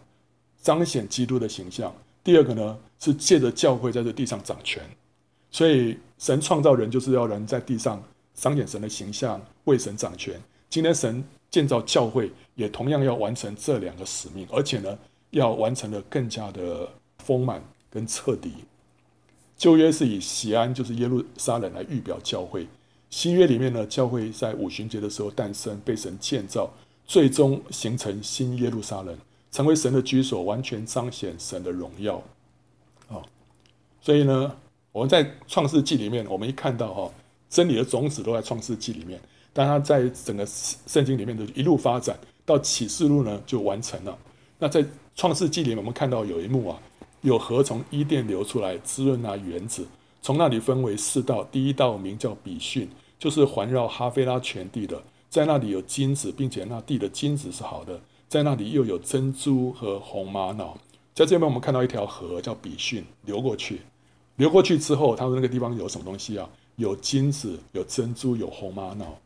[0.61, 1.91] 彰显基督的形象；
[2.29, 4.83] 第二个呢，是借着教会在这地上掌权。
[5.51, 8.03] 所以神创造人就是要人在地上
[8.35, 10.39] 彰显神的形象，为神掌权。
[10.69, 14.99] 今天神建造教会，也同样要完成这两个使命，而且呢，
[15.31, 16.87] 要完成的更加的
[17.17, 18.53] 丰满跟彻底。
[19.57, 22.69] 旧约是以锡安，就是耶路撒冷来预表教会。
[23.09, 26.71] 新约里面呢，教会在五旬节的时候诞生，被神建造，
[27.07, 29.17] 最终形成新耶路撒冷，
[29.51, 32.23] 成为神的居所，完全彰显神的荣耀。
[33.09, 33.23] 啊，
[34.01, 34.57] 所以呢，
[34.93, 37.11] 我们在创世纪里面，我们一看到哈，
[37.49, 39.21] 真理的种子都在创世纪里面，
[39.53, 44.19] 但它在整个圣经里面的一路发展到启示录呢，就完成了。
[44.59, 44.85] 那在
[45.15, 46.81] 创世纪里面，我们看到有一幕啊。
[47.23, 49.85] 有河从伊甸流出来，滋润那园子。
[50.23, 55.03] 从那里分为四道，第一道名叫比逊，就是环绕哈菲拉全地的。
[55.29, 58.01] 在那里有金子，并且那地的金子是好的。
[58.29, 60.77] 在那里又有珍珠和红玛瑙。
[61.15, 63.81] 在这边我们看到一条河叫比逊流过去，
[64.37, 66.49] 流过去之后，他说那个地方有什么东西啊？
[66.77, 69.19] 有金子，有珍珠，有红玛瑙。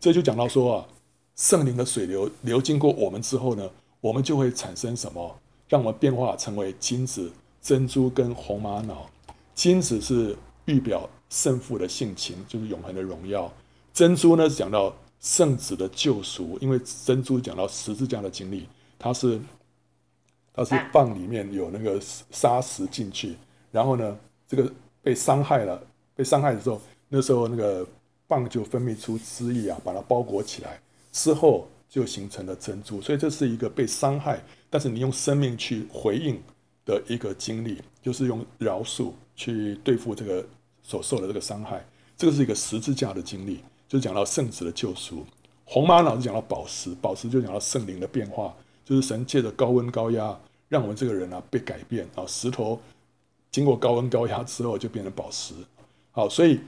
[0.00, 0.86] 这就讲到说啊，
[1.36, 3.68] 圣灵的水流流经过我们之后呢，
[4.00, 5.36] 我们就会产生什么？
[5.68, 9.06] 让我们变化成为金子、珍珠跟红玛瑙。
[9.54, 13.50] 金子是预表圣父的性情，就是永恒的荣耀；
[13.92, 19.40] 珍珠呢讲到圣子的救赎，因为珍珠讲到十字架的经历，它是
[20.52, 21.98] 它是蚌里面有那个
[22.30, 23.34] 沙石进去，
[23.72, 24.70] 然后呢，这个
[25.02, 25.82] 被伤害了，
[26.14, 27.86] 被伤害的时候，那时候那个
[28.28, 30.78] 蚌就分泌出汁液啊，把它包裹起来，
[31.10, 33.00] 之后就形成了珍珠。
[33.00, 34.44] 所以这是一个被伤害。
[34.68, 36.38] 但是你用生命去回应
[36.84, 40.44] 的一个经历，就是用饶恕去对付这个
[40.82, 41.82] 所受的这个伤害，
[42.14, 43.60] 这个是一个十字架的经历，
[43.94, 45.24] 就讲到圣子的救赎。
[45.64, 48.52] 红玛瑙是讲到宝石，宝石就讲到圣灵的变化，
[48.84, 50.36] 就是神借着高温高压，
[50.68, 52.80] 让我们这个人啊被改变啊，石头
[53.52, 55.54] 经过高温高压之后就变成宝石。
[56.10, 56.58] 好，所以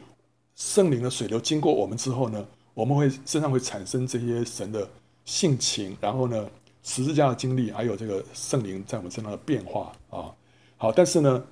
[0.55, 4.89] 圣灵的水流经过我们之后呢，我们会身上会产生这些神的
[5.25, 6.49] 性情，然后呢，
[6.85, 10.33] 十字架的经历，还有这个圣灵在我们身上的变化啊，
[10.77, 11.45] 好，但是呢，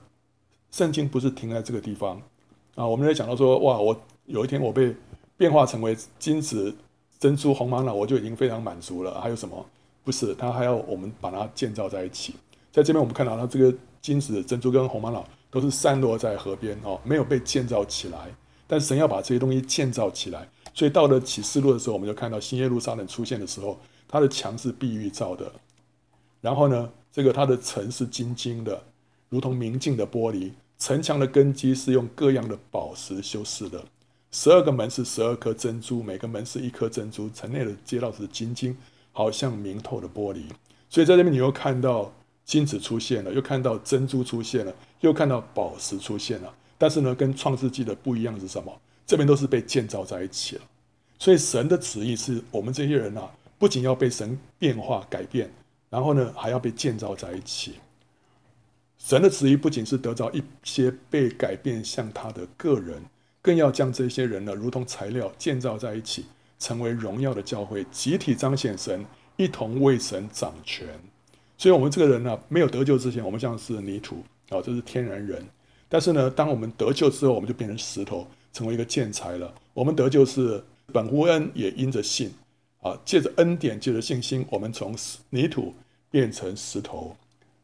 [0.70, 2.22] 圣经不是停在这个地方
[2.76, 2.86] 啊。
[2.86, 4.94] 我们在讲到说，哇，我有一天我被
[5.36, 6.74] 变化成为金子、
[7.18, 9.20] 珍珠、红玛瑙，我就已经非常满足了。
[9.20, 9.64] 还有什么？
[10.02, 12.34] 不是，他还要我们把它建造在一起。
[12.70, 18.34] 在这边我们看到，它这个金子、珍珠跟红玛瑙都是散落在河边哦，没有被建造起来。
[18.66, 23.78] 但神要把这些东西建造起来，所以到了启示录的时候，我们就看到新耶路撒冷出现的时候。
[24.06, 25.50] 它的墙是碧玉造的，
[26.40, 28.80] 然后呢，这个它的城是金晶的，
[29.28, 30.52] 如同明镜的玻璃。
[30.78, 33.82] 城墙的根基是用各样的宝石修饰的。
[34.34, 37.30] 十二个门是十二颗珍珠，每个门是一颗珍珠。
[37.30, 38.76] 城内的街道是金晶，
[39.12, 40.42] 好像明透的玻璃。
[40.90, 42.12] 所以在这边你又看到
[42.44, 46.52] 金子出现了，又看到珍珠出现了，又看到宝石出现了。
[46.76, 48.76] 但是呢，跟创世纪的不一样是什么？
[49.06, 50.62] 这边都是被建造在一起了。
[51.16, 53.30] 所以神的旨意是我们这些人啊。
[53.56, 55.48] 不仅要被神变化改变，
[55.88, 57.74] 然后呢，还要被建造在一起。
[58.98, 63.00] 神的旨意不仅是得到一些被改变像他的个人，
[63.44, 66.24] 更要将这些人呢，如同材料建造在一起，
[66.58, 69.04] 成为荣耀的教会，集体彰显神，
[69.36, 70.88] 一同为神掌权。
[71.58, 75.46] 所以，我们这个人呢，没有得救之前，我们像是泥土啊，这是天然人。
[75.90, 79.52] 但是呢，当我们得救之后，我们就变成石头，成为一个建材了。
[79.74, 82.32] 我们得救是本乎恩，也因着信。
[82.80, 84.96] 啊，借着恩典，借着信心，我们从
[85.28, 85.74] 泥土
[86.10, 87.14] 变成石头，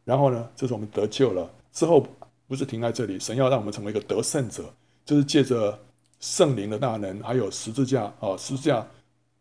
[0.03, 2.07] 然后呢，这是我们得救了之后，
[2.47, 4.71] 不是停在这里，神要让我们成为一个得胜者，
[5.05, 5.77] 就是借着
[6.19, 8.85] 圣灵的大能，还有十字架啊，十字架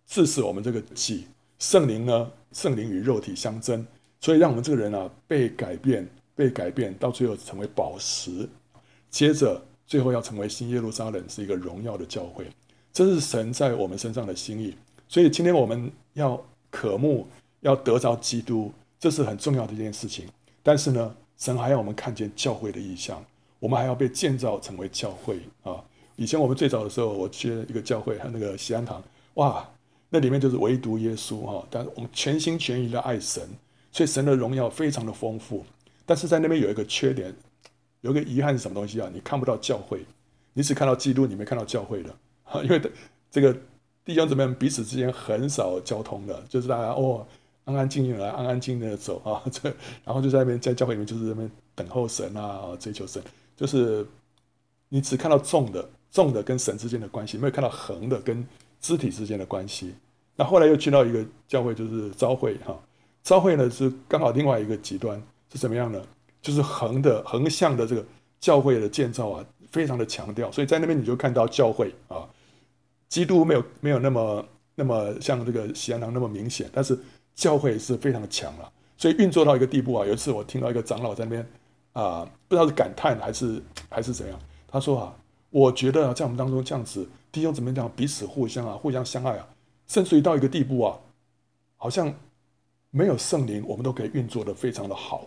[0.06, 1.26] 致使我们这个己，
[1.58, 3.86] 圣灵呢，圣灵与肉体相争，
[4.20, 8.48] 所以让我们这个人啊被改变，被改变，到最后成为宝石，
[9.10, 12.46] 接着最后要成为新耶路撒冷，是一个荣耀的教会，
[12.92, 14.74] 这是神在我们身上的心意。
[15.08, 17.26] 所以今天我们要渴慕，
[17.60, 20.26] 要得着基督，这是很重要的一件事情。
[20.62, 23.24] 但是呢，神还要我们看见教会的异象，
[23.60, 25.80] 我们还要被建造成为教会啊。
[26.16, 29.00] 以前我们最早的时候，我去一个教会，和那个西安堂，
[29.34, 29.66] 哇，
[30.08, 31.64] 那里面就是唯独耶稣哈。
[31.70, 33.42] 但是我们全心全意的爱神，
[33.92, 35.64] 所以神的荣耀非常的丰富。
[36.04, 37.32] 但是在那边有一个缺点，
[38.00, 39.08] 有一个遗憾是什么东西啊？
[39.14, 40.04] 你看不到教会，
[40.52, 42.10] 你只看到基督，你没看到教会的。
[42.64, 42.82] 因为
[43.30, 43.56] 这个
[44.04, 47.24] 弟兄姊妹们彼此之间很少交通的，就是大家哦
[47.64, 49.72] 安安静静来，安安静静的走啊， 这
[50.04, 53.22] 然后就在那边在教会里面就是那边等候神啊，追求神，
[53.60, 54.06] 就是
[54.88, 55.86] 你只看到重的。
[56.12, 58.44] 重的跟神之间的关系，没有看到横的跟
[58.80, 59.94] 肢体之间的关系。
[60.34, 62.76] 那后来又去到一个教会，就是召会哈。
[63.22, 66.02] 召会呢是刚好另外一个极端是怎么样呢？
[66.42, 68.04] 就是横的横向的这个
[68.40, 70.50] 教会的建造啊，非常的强调。
[70.50, 72.28] 所以在那边你就看到教会啊，
[73.08, 74.44] 基督没有没有那么
[74.74, 76.98] 那么像这个锡安堂那么明显，但是
[77.36, 78.68] 教会是非常的强了。
[78.98, 81.48] 所以运作到一个地步啊，有一次我听到一个长老在那边
[82.02, 85.16] 啊，不知道是感叹还是还是怎样，他说啊。
[85.52, 89.48] 我觉得啊，在我们当中这样子，弟兄怎么讲，彼此互相啊，互相相爱啊，
[89.88, 90.96] 甚至于到一个地步啊，
[91.76, 92.14] 好像
[92.90, 95.26] 没有圣灵，我们都可以运作的非常的好。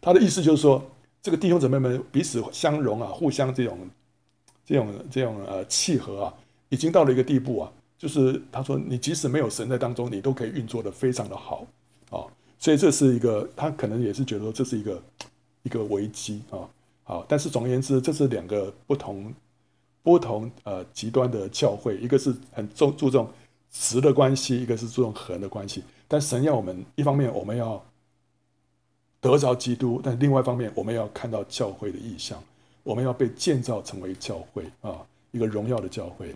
[0.00, 0.82] 他的意思就是说，
[1.20, 3.78] 这个弟兄姊妹们彼此相融啊，互相这种
[4.64, 6.34] 这种这种呃契合啊，
[6.70, 11.66] 已经到了一个地步啊，就是他说，你即使没有神在当中，你都可以运作的非常的好
[12.08, 12.24] 啊。
[12.58, 15.02] 所以这是一个，他可能也是觉得这是一个
[15.62, 16.68] 一个危机啊。
[17.04, 19.32] 好，但是总而言之，这是两个不同、
[20.02, 23.30] 不同呃极端的教会，一个是很重注重
[23.72, 25.82] 实的关系，一个是注重恒的关系。
[26.06, 27.82] 但神要我们一方面我们要
[29.20, 32.42] 得着基督，但另外一方面我们要看到教会的意象，
[32.82, 34.96] 我们要被建造成为教会啊，
[35.32, 36.34] 一个荣耀的教会。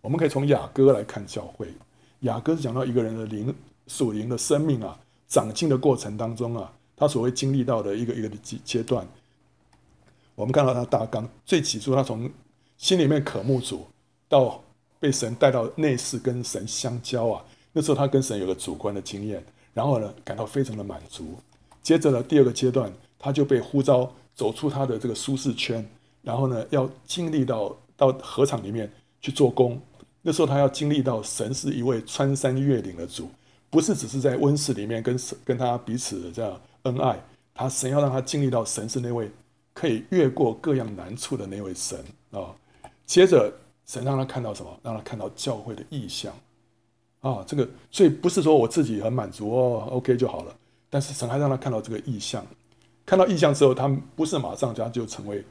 [0.00, 1.68] 我们可以从雅歌来看教会，
[2.20, 3.54] 雅歌是讲到一个人的灵
[3.86, 4.98] 属灵的生命啊，
[5.28, 9.06] 长进的过程当中啊，他所谓经历到的一个一个的阶阶段。
[10.34, 12.30] 我们看到他大纲，最起初他从
[12.76, 13.86] 心里面渴慕主，
[14.28, 14.62] 到
[14.98, 21.36] 被神带到内室跟神相交啊，那时候他跟神有个主观的经验，然后呢感到非常的满足。
[21.82, 25.86] 接着呢第二个阶段，他就被呼召走出他的这个舒适圈，
[26.22, 29.80] 然后呢要经历到到合场里面去做工。
[30.20, 33.30] 那时候他要经历到神是一位穿山越岭的主，
[33.70, 37.22] 不是只是在温室里面跟跟他彼此这样恩爱，
[37.54, 39.30] 他神要让他经历到神是那位。
[39.78, 42.48] 可以越过各样难处的那位神啊，
[43.04, 43.52] 接着
[43.84, 44.80] 神让他看到什么？
[44.82, 46.32] 让他看到教会的意象
[47.20, 50.56] 啊，这个所以不是说我自己很满足哦，OK 就好了。
[50.88, 52.42] 但是神还让他看到这个意象，
[53.04, 55.44] 看到意象之后，他不是马上他就成为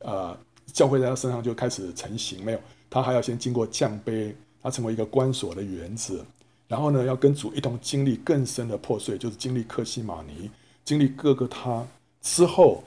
[0.00, 0.36] 呃
[0.72, 6.24] 教会在他身上就开始成型，没有，他还要先经过降杯，他成为一个关锁的园子，
[6.66, 10.50] 然后呢要跟主一同经历更深的破碎，就是经历克西马尼，
[10.88, 11.86] 经历各个他
[12.22, 12.82] 之后。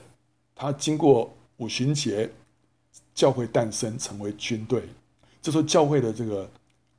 [0.54, 2.30] 他经过五旬节，
[3.14, 4.82] 教会诞生成为军队，
[5.40, 6.48] 这时候教会的这个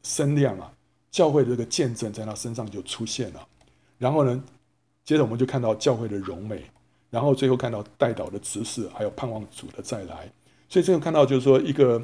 [0.02, 0.74] 声量啊，
[1.10, 3.48] 教会的这个见证在他身上就出现了。
[3.98, 4.44] 然后呢，
[5.06, 6.62] 接着我们就看到教会的荣美，
[7.10, 10.30] 然后最后看到代祷的执事，还有盼望主的再来。
[10.68, 12.02] 所以这个看到就是说，一个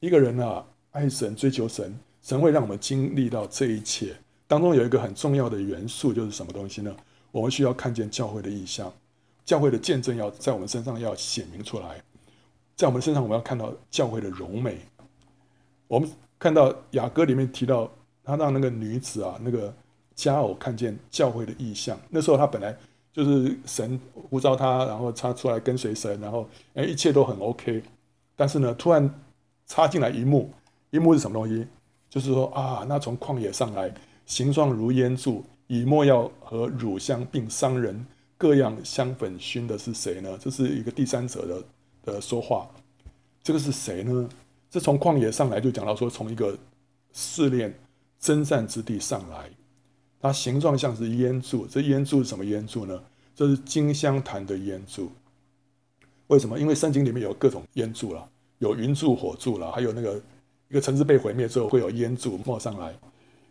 [0.00, 4.16] 一个人啊，爱神追求神，神会让我们经历到这一切
[4.48, 6.96] 当中有一个很重要的元素，就是什么东西呢？
[7.30, 8.92] 我们需要看见教会的意象。
[9.44, 12.02] 教会的见证要在我们身上要显明出来，
[12.76, 14.78] 在我们身上我们要看到教会的荣美。
[15.86, 17.90] 我们看到雅歌里面提到，
[18.22, 19.74] 他让那个女子啊，那个
[20.14, 21.98] 佳偶看见教会的意象。
[22.10, 22.76] 那时候他本来
[23.10, 27.82] 就是神呼召他，然后他出来跟随神，然后哎一切都很 OK。
[28.36, 29.08] 但是呢，突然
[29.66, 30.52] 插进来一幕，
[30.90, 31.66] 一幕是什么东西？
[32.10, 33.90] 就是说啊，那从旷野上来，
[34.26, 38.04] 形状如烟柱，以墨药和乳香并商人。
[38.40, 40.38] 各样香粉熏的是谁呢？
[40.40, 41.64] 这是一个第三者的
[42.04, 42.70] 的说话。
[43.42, 44.28] 这个是谁呢？
[44.70, 46.56] 这从旷野上来就讲到说，从一个
[47.12, 47.74] 试炼
[48.20, 49.50] 征战之地上来，
[50.20, 51.66] 它形状像是烟柱。
[51.66, 53.02] 这烟柱是什么烟柱呢？
[53.34, 55.10] 这是金香坛的烟柱。
[56.28, 56.56] 为什么？
[56.60, 58.24] 因为圣经里面有各种烟柱了，
[58.60, 60.22] 有云柱、火柱了，还有那个
[60.68, 62.94] 一个城市被毁灭之后会有烟柱冒上来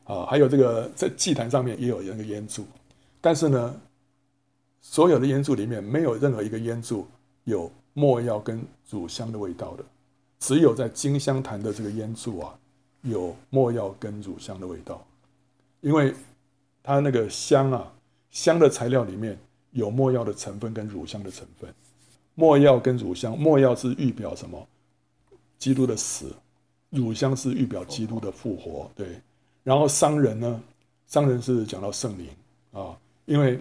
[0.07, 2.65] 啊，还有这个在祭坛上面也有那个烟柱，
[3.21, 3.79] 但是呢。
[4.79, 7.05] 所有的烟柱里面没有任何一个烟柱
[7.43, 9.83] 有墨药跟乳香的味道的，
[10.39, 12.57] 只有在金香坛的这个烟柱啊，
[13.01, 15.05] 有墨药跟乳香的味道，
[15.81, 16.13] 因为
[16.81, 17.91] 它那个香啊，
[18.31, 19.37] 香的材料里面
[19.71, 21.73] 有墨药的成分跟乳香的成分。
[22.35, 24.65] 墨药跟乳香，墨药是预表什么？
[25.57, 26.31] 基督的死，
[26.91, 28.89] 乳香是预表基督的复活。
[28.95, 29.19] 对，
[29.67, 30.63] 然后商人呢？
[31.07, 32.29] 商人是讲到圣灵
[32.71, 33.59] 啊，因为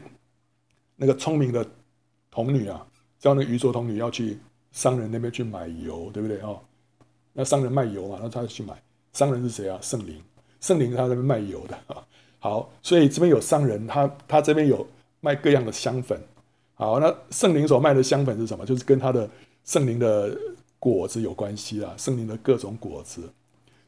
[0.94, 1.66] 那个聪明的
[2.30, 2.86] 童女啊，
[3.18, 4.38] 叫那个愚拙童女要去
[4.70, 6.54] 商人那边去买油，对不对啊？
[7.32, 8.80] 那商人卖油嘛，那他就去买。
[9.14, 9.80] 商人是谁啊？
[9.82, 10.22] 圣灵，
[10.60, 12.06] 圣灵他那边卖油的啊。
[12.38, 14.86] 好，所以这边有商人，他他这边有
[15.18, 16.16] 卖各样的香粉。
[16.74, 18.64] 好，那圣灵所卖的香粉是什么？
[18.64, 19.28] 就是跟他的
[19.64, 20.38] 圣灵的
[20.78, 23.28] 果子有关系啦，圣灵的各种果子。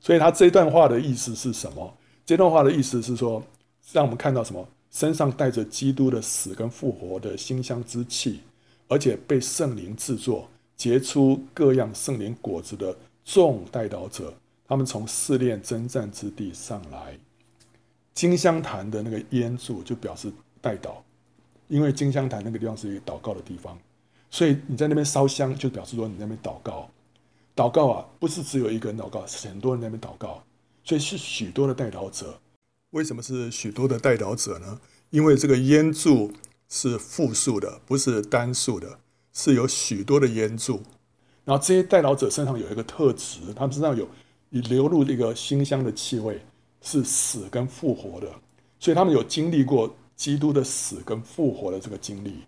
[0.01, 1.95] 所以他这段话的意思是什么？
[2.29, 3.43] 这段话的意思是说，
[3.91, 4.69] 让我们看到什么？
[4.91, 8.41] 身上带着基督的死跟复活的馨香之气，
[8.87, 14.31] 而且被圣灵制作结出各样圣灵果子的众代祷者，
[14.67, 17.19] 他们从试炼征战之地上来。
[18.13, 20.97] 金香坛的那个烟柱就表示代祷，
[21.69, 23.79] 因为金香坛那个地方是一个祷告的地方，
[24.31, 26.91] 所以你在那边烧香，就表示说你在那边祷告。
[27.57, 30.43] 祷告啊，不是只有一个人祷告，是很多人在那边祷告，
[30.89, 32.41] 所以是许多的代祷者。
[32.93, 34.81] 为什么是许多的代祷者呢？
[35.11, 36.33] 因为这个烟柱
[36.71, 38.99] 是复数的，不是单数的，
[39.35, 40.81] 是有许多的烟柱。
[41.45, 44.09] 然后这些代祷者身上有一个特质，他们身上有
[44.49, 46.41] 流入一个馨香的气味。
[46.81, 48.33] 是死跟复活的，
[48.79, 52.45] 所以他们有经历过基督的死跟复活的这个经历。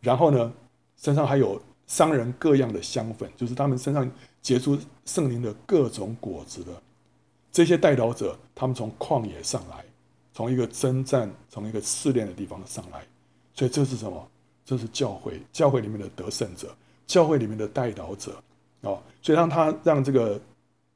[0.00, 0.52] 然后呢，
[0.96, 4.10] 身上还有商人各样的香粉，就是他们身上
[4.42, 6.82] 结出圣灵的各种果子的
[7.52, 9.84] 这些代祷者，他们从旷野上来，
[10.32, 13.04] 从一个征战、从一个试炼的地方上来。
[13.54, 14.28] 所以这是什么？
[14.64, 16.74] 这是教会，教会里面的得胜者，
[17.06, 18.42] 教会里面的代祷者
[18.82, 18.96] 啊。
[19.22, 20.40] 所以让他让这个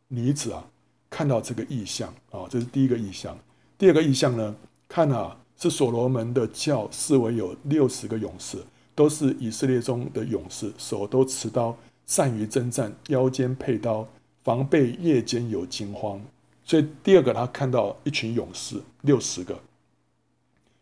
[0.08, 0.64] 女子啊。
[1.10, 3.38] 看到这个意象啊，这是第一个意象。
[3.78, 4.52] 第二个意象呢，
[4.88, 8.58] 看啊，是所罗门的教，视为有六十个勇士，
[8.96, 14.04] 都是以色列中的勇士，手都持刀，善于征战，腰间佩刀，
[14.42, 16.20] 防备夜间有惊慌。
[16.64, 19.58] 所以第二个他看到一群勇士，六十个，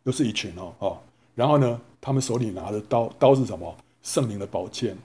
[0.04, 0.98] 又是一群哦哦。
[1.34, 3.76] 然后呢，他们手里拿着刀，刀是什么？
[4.02, 4.96] 圣灵的宝剑，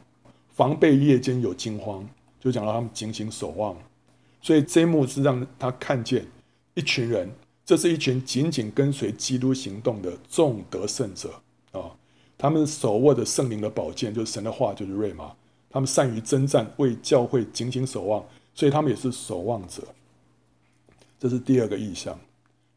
[0.49, 2.07] 防备夜间有惊慌，
[2.39, 3.75] 就讲到他们警醒守望。
[4.41, 6.25] 所以这一幕是让他看见
[6.73, 7.29] 一群人，
[7.65, 11.33] 这是一群紧紧跟随基督行动的众得胜者
[11.71, 11.91] 啊！
[12.37, 15.31] 他们手握着圣灵的宝剑，就是神的话，就是瑞玛。
[15.69, 18.23] 他们善于征战，为教会警醒守望，
[18.53, 19.83] 所以他们也是守望者。
[21.19, 22.17] 这是第二个意象。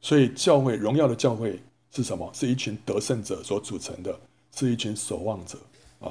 [0.01, 1.61] 所以教会荣耀的教会
[1.91, 2.31] 是什么？
[2.33, 4.19] 是一群得胜者所组成的，
[4.55, 5.59] 是一群守望者
[6.01, 6.09] 啊！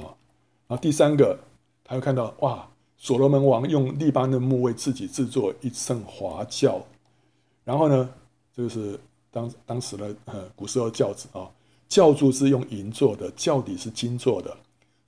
[0.68, 1.38] 然后第三个，
[1.82, 2.66] 他又看到哇！
[3.02, 6.84] 所罗门王用利巴嫩木为自己制作一圣华轿，
[7.64, 8.10] 然后呢，
[8.54, 9.00] 这个是
[9.30, 11.48] 当当时的呃古时候轿子啊，
[11.88, 14.54] 轿柱是用银做的，轿底是金做的，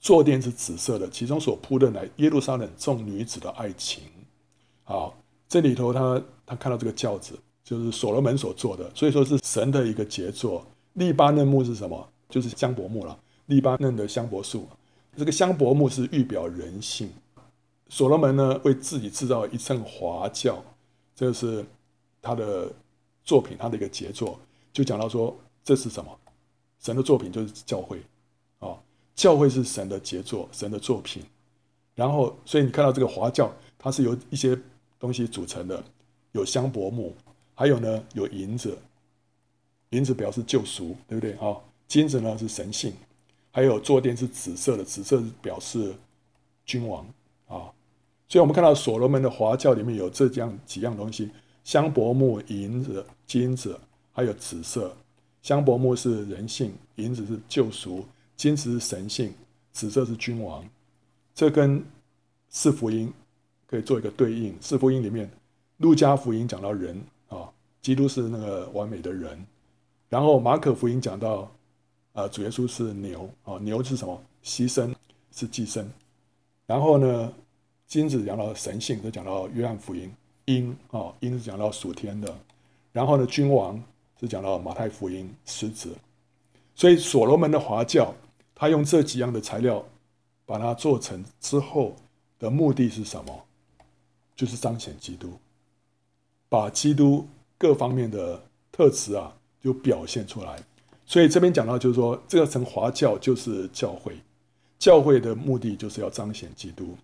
[0.00, 4.04] 坐垫是紫色的，其中所铺的乃耶路撒冷众女子的爱情。
[4.84, 5.14] 好，
[5.46, 6.20] 这里头他
[6.52, 7.34] 他看到这个轿子
[7.64, 10.66] 就是所罗门所做的，所以说是神的一个杰作。
[10.94, 12.06] 利巴嫩木是什么？
[12.28, 14.68] 就是香柏木了，利巴嫩的香柏树。
[15.16, 17.10] 这个香柏木是预表人性。
[17.88, 20.62] 所罗门呢，为自己制造一乘华轿，
[21.14, 21.64] 这是
[22.20, 22.70] 他的
[23.24, 24.38] 作品，他的一个杰作。
[24.74, 25.34] 就讲到说，
[25.64, 26.10] 这是什么？
[26.80, 28.02] 神的作品就是教会
[28.58, 28.76] 啊，
[29.14, 31.22] 教会是神的杰作，神的作品。
[31.94, 34.58] 然后，所以你看到这个华轿，它是由一些
[34.98, 35.82] 东西组成的，
[36.32, 37.14] 有香柏木，
[37.54, 38.76] 还有呢有银子，
[39.90, 41.56] 银子表示救赎，对不对啊？
[41.86, 42.92] 金子呢是神性，
[43.50, 45.94] 还有坐垫是紫色的，紫色表示
[46.64, 47.06] 君王
[47.46, 47.70] 啊。
[48.28, 51.30] 所以我们看到所罗门的华教里面有这样几样东西：
[51.64, 53.78] 香柏木、银子、金子，
[54.12, 54.96] 还有紫色。
[55.42, 58.06] 香柏木是人性，银子是救赎，
[58.36, 59.34] 金子是神性，
[59.72, 60.64] 紫色是君王。
[61.34, 61.84] 这跟
[62.48, 63.12] 四福音
[63.66, 64.56] 可以做一个对应。
[64.62, 65.30] 四福音里面，
[65.82, 67.50] 路加福音讲到人啊，
[67.82, 69.44] 基督是那个完美的人。
[70.08, 71.50] 然后马可福音讲到，
[72.12, 74.22] 啊，主耶稣是牛啊，牛是什么？
[74.44, 74.94] 牺牲
[75.32, 75.84] 是祭牲。
[76.66, 77.32] 然后呢？
[77.88, 80.08] 金子讲到神性，就讲到约翰福音；
[80.46, 82.34] 鹰啊，鹰是讲到属天的。
[82.90, 83.82] 然后呢，君王
[84.18, 85.90] 是讲到马太福音狮子。
[86.74, 88.14] 所以所罗门的华教，
[88.54, 89.84] 他用这几样的材料
[90.46, 91.94] 把它做成之后
[92.38, 93.44] 的目的是什么？
[94.34, 95.34] 就是彰显基督，
[96.52, 97.26] 把基督
[97.56, 98.38] 各方面的
[98.70, 99.32] 特质啊，
[99.62, 100.62] 就表现出来。
[101.06, 104.14] 所以这边讲到就是说，这个乘华教就是教会，
[104.78, 106.94] 教会的目的就是要彰显基督。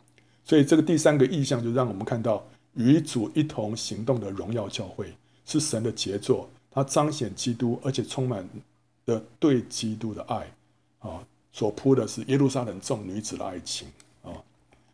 [0.44, 2.44] 所以这个第三个意象就让我们看到
[2.74, 5.14] 与主一同行动的荣耀教会
[5.46, 8.46] 是神的杰作，它彰显基督，而且充满
[9.06, 10.46] 的对基督的爱
[10.98, 13.88] 啊，所铺的是耶路撒冷众女子的爱情
[14.22, 14.28] 啊。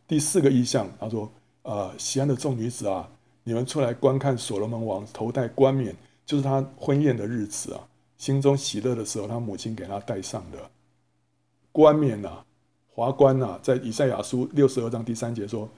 [0.07, 1.29] 第四个意象，他说：
[1.63, 3.09] 呃，西安的众女子啊，
[3.45, 5.95] 你们出来观看所罗门王头戴冠冕，
[6.27, 7.87] 就是他婚宴的日子啊，
[8.19, 10.59] 心中喜乐的时候，他母亲给他戴上的
[11.71, 12.43] 冠冕呐。
[12.89, 15.69] 华冠呐，在以赛亚书六十二章第三节说：“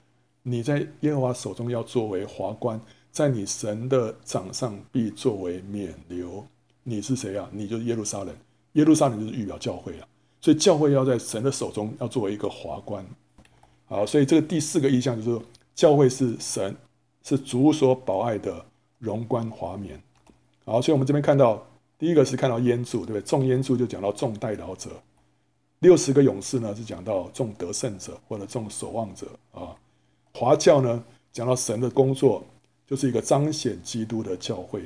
[0.43, 2.79] 你在耶和华手中要作为华冠，
[3.11, 6.43] 在你神的掌上必作为冕旒。”
[6.83, 7.49] 你是谁啊？
[7.51, 8.33] 你就是耶路撒冷。
[8.73, 10.07] 耶路撒冷就是预表教会了。
[10.39, 13.03] 所以教会要在神的手中要作为一个华冠。
[13.87, 15.43] 好，所以这个第四个意象就是说，
[15.73, 16.73] 教会是神
[17.27, 18.65] 是主所宝爱的
[18.99, 20.01] 荣冠华冕。
[20.63, 21.61] 好，所以我们这边看到
[21.99, 23.21] 第一个是看到烟柱，对不对？
[23.21, 24.91] 众烟柱就讲到众代劳者。
[25.79, 29.75] 六十个勇士呢，是讲到众得胜者或者众守望者啊。
[30.33, 31.03] 华教呢，
[31.33, 32.45] 讲到神的工作，
[32.85, 34.83] 就是一个彰显基督的教会。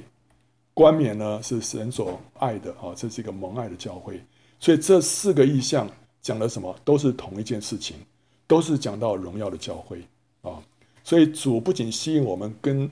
[0.73, 4.19] 冠冕呢，是神所爱的啊，这是一个蒙爱的教会。
[4.59, 5.87] 所以这四个意象
[6.23, 7.97] 讲的什么，都是同一件事情，
[8.47, 10.01] 都是讲到荣耀的教会
[10.41, 10.59] 啊。
[11.03, 12.89] 所以主不仅吸引我们跟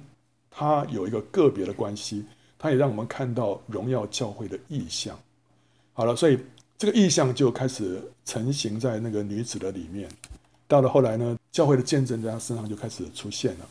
[0.50, 2.26] 他有一个个别的关系，
[2.58, 5.18] 他也让我们看到荣耀教会的意象。
[5.94, 6.38] 好了，所以。
[6.80, 10.10] 这个意象就开始成型在那个女子的里面，
[10.66, 13.68] 到了后来呢，教会的见证在她身上就开始出现了。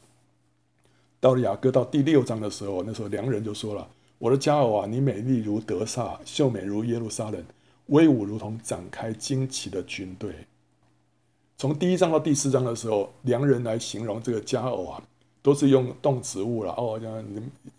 [1.18, 3.89] 到了雅各到第六章的时候，那时候良人就说了
[4.20, 7.43] ：“我的佳偶啊，你美丽如德撒，秀美如耶路撒冷，
[7.86, 10.30] 威武如同展开旌旗的军队。”
[11.59, 15.03] 从第一章到第四章的时候，良人来形容这个佳偶啊，
[15.43, 17.13] 都是用动植物了哦，像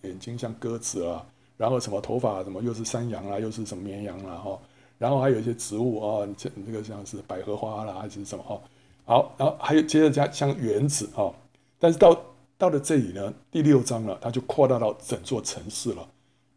[0.01, 1.25] 眼睛像鸽子啊，
[1.55, 4.59] 然后什么头发什么又是山羊啊，又是什么绵羊啊，哈。
[4.97, 8.61] 然后还有一些植物啊，这这个像是百合花啦，还是什么哦？
[9.05, 11.31] 好，然后还有接着加像园子啊。
[11.79, 12.21] 但是到
[12.57, 16.05] 到了这里呢，第六章了，它就扩大到整座城市了，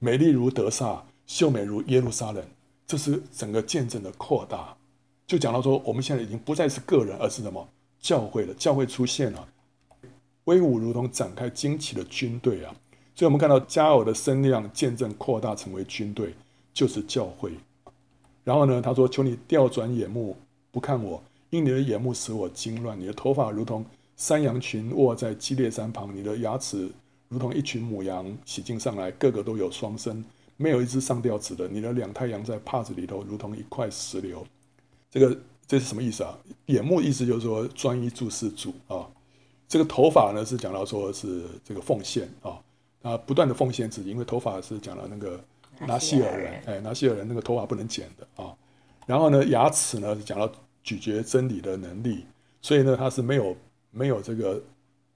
[0.01, 2.45] 美丽如德撒，秀美如耶路撒冷，
[2.85, 4.77] 这是整个见证的扩大。
[5.27, 7.67] 就讲到说，我们现在已经不再是个人，而是什么
[8.01, 8.53] 教会了？
[8.55, 9.49] 教会出现了，
[10.45, 12.75] 威武如同展开旌旗的军队啊！
[13.15, 16.35] 所以我们看到佳偶的身量见证扩大成为军队，
[16.75, 17.53] 就是教会。
[18.45, 20.37] 然后呢，他说：“求你调转眼目，
[20.71, 22.99] 不看我，因你的眼目使我惊乱。
[22.99, 26.91] 你的头发如同山羊群卧在基列山旁，你的牙齿
[27.29, 30.25] 如同一群母羊洗净上来，个个都有双生，
[30.57, 31.69] 没有一只上吊子的。
[31.69, 34.45] 你的两太阳在帕子里头，如同一块石榴。
[35.13, 36.37] 这个这是什么意思啊？
[36.67, 39.07] 眼目意思就是说专一注视主啊。
[39.69, 42.59] 这个头发呢是讲到说是这个奉献啊，
[43.03, 45.39] 啊不断的奉献自己，因为头发是讲到那个。”
[45.89, 48.55] 拿西尔人，哎，拿西尔人那个头发不能剪的啊。
[49.05, 50.49] 然后呢，牙齿呢是讲到
[50.85, 52.25] 咀嚼真理的能力，
[52.61, 53.57] 所以呢，它是没有
[53.91, 54.63] 没有这个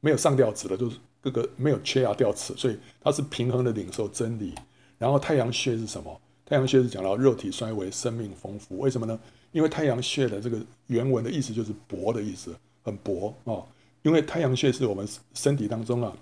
[0.00, 4.54] 没有上吊齿的，就是各个没有缺牙掉齿，所以它是平衡的领受真理。
[4.98, 6.20] 然后太阳穴是什么？
[6.44, 8.78] 太阳穴是讲到肉体衰微，生命丰富。
[8.78, 9.16] 为什么呢？
[9.56, 13.64] 因为太阳穴的这个原文的意思就是薄的意思，很薄啊。
[14.02, 16.14] 因为太阳穴是我们身体当中啊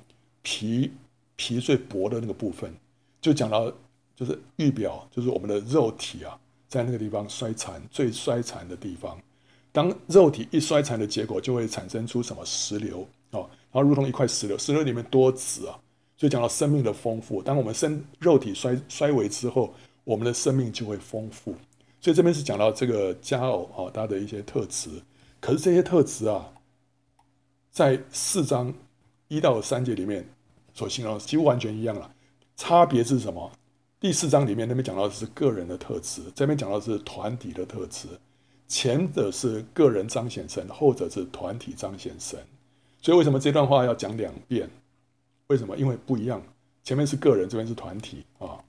[0.43, 0.91] 皮
[1.35, 2.72] 皮最薄的那个部分，
[3.20, 3.72] 就讲到。
[4.16, 9.20] 就是预表，就是我们的肉体啊，在那个地方衰残，最衰残的地方。
[9.72, 13.01] 当肉体一衰残的结果，就会产生出什么石榴
[13.32, 15.76] 哦，然后如同一块石榴，石榴里面多籽啊，
[16.16, 17.43] 所以讲到生命的丰富。
[17.43, 19.74] 当我们身肉体衰衰微之后，
[20.05, 21.53] 我们的生命就会丰富。
[22.05, 24.90] 所以这边是讲到这个佳偶啊，它的一些特质。
[25.40, 26.52] 可是这些特质啊，
[27.70, 28.74] 在四章
[29.28, 30.28] 一到三节里面
[30.74, 32.14] 所形容几乎完全一样了，
[32.57, 33.50] 差别是什么？
[33.98, 38.07] 第四章里面那边讲到的是个人的特质，这边讲到的是团体的特质。
[38.68, 42.38] 前者是个人彰显神，后者是团体彰显神。
[43.00, 44.68] 所以为什么这段话要讲两遍？
[45.46, 45.74] 为什么？
[45.78, 46.42] 因为不一样。
[46.82, 48.62] 前面是个人，这边是团体啊。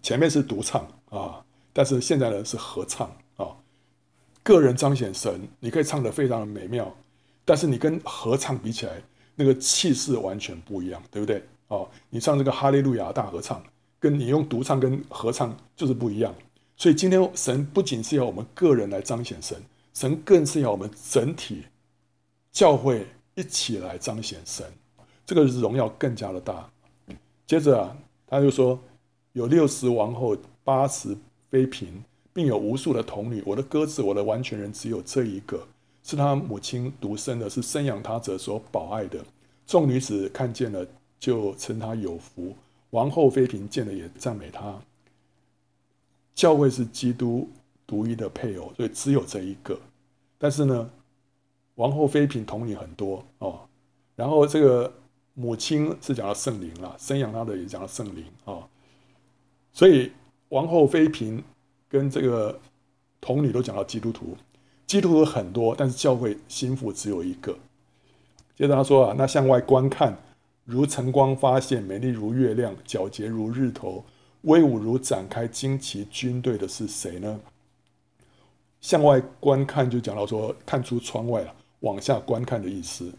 [0.00, 1.43] 前面是独唱啊，
[1.74, 3.48] 但是现在呢是合唱啊。
[4.42, 6.90] 个人彰显神，你可以唱得非常的美妙，
[7.44, 9.02] 但是你跟合唱比起来，
[9.34, 11.44] 那个气势完全不一样，对不对？
[11.68, 13.62] 哦，你唱这个哈利路亚大合唱。
[14.00, 16.34] 跟你用独唱跟合唱就是不一样，
[16.76, 19.58] 所以今天神不仅是要我们个人来彰显神，
[19.94, 21.64] 神更是要我们整体
[22.52, 24.70] 教会一起来彰显神，
[25.24, 26.68] 这个荣耀更加的大。
[27.46, 27.96] 接着啊，
[28.26, 28.78] 他就说
[29.32, 31.16] 有六十王后，八十
[31.54, 32.02] 妃嫔，
[32.32, 33.40] 并有无数的童女。
[33.46, 35.64] 我的鸽子，我的完全人只有这一个，
[36.02, 39.24] 是他母亲独生的，是生养他者所保爱的。
[39.64, 40.84] 众女子看见了，
[41.20, 42.56] 就称他有福。
[42.90, 44.76] 王后妃嫔见了也赞美他。
[46.34, 47.48] 教会是基督
[47.86, 49.78] 独一的配偶，所以只有这一个。
[50.36, 50.90] 但是呢，
[51.76, 53.60] 王后妃嫔童女很多哦。
[54.16, 54.92] 然后这个
[55.34, 58.58] 母亲是讲到圣灵了，生养他的也讲到圣灵啊。
[59.72, 60.10] 所以
[60.54, 61.42] 王后妃嫔
[61.88, 62.60] 跟这个
[63.20, 64.36] 童女都讲到基督徒，
[64.86, 67.58] 基督徒很多，但是教会心腹只有一个。
[68.54, 70.16] 接着他说啊，那向外观看，
[70.64, 74.04] 如晨光发现，美丽如月亮，皎洁如日头，
[74.42, 77.40] 威武如展开旌旗军队的是谁呢？
[78.80, 83.12] 向外观看就讲到说，看出窗外了，往下观看的意思。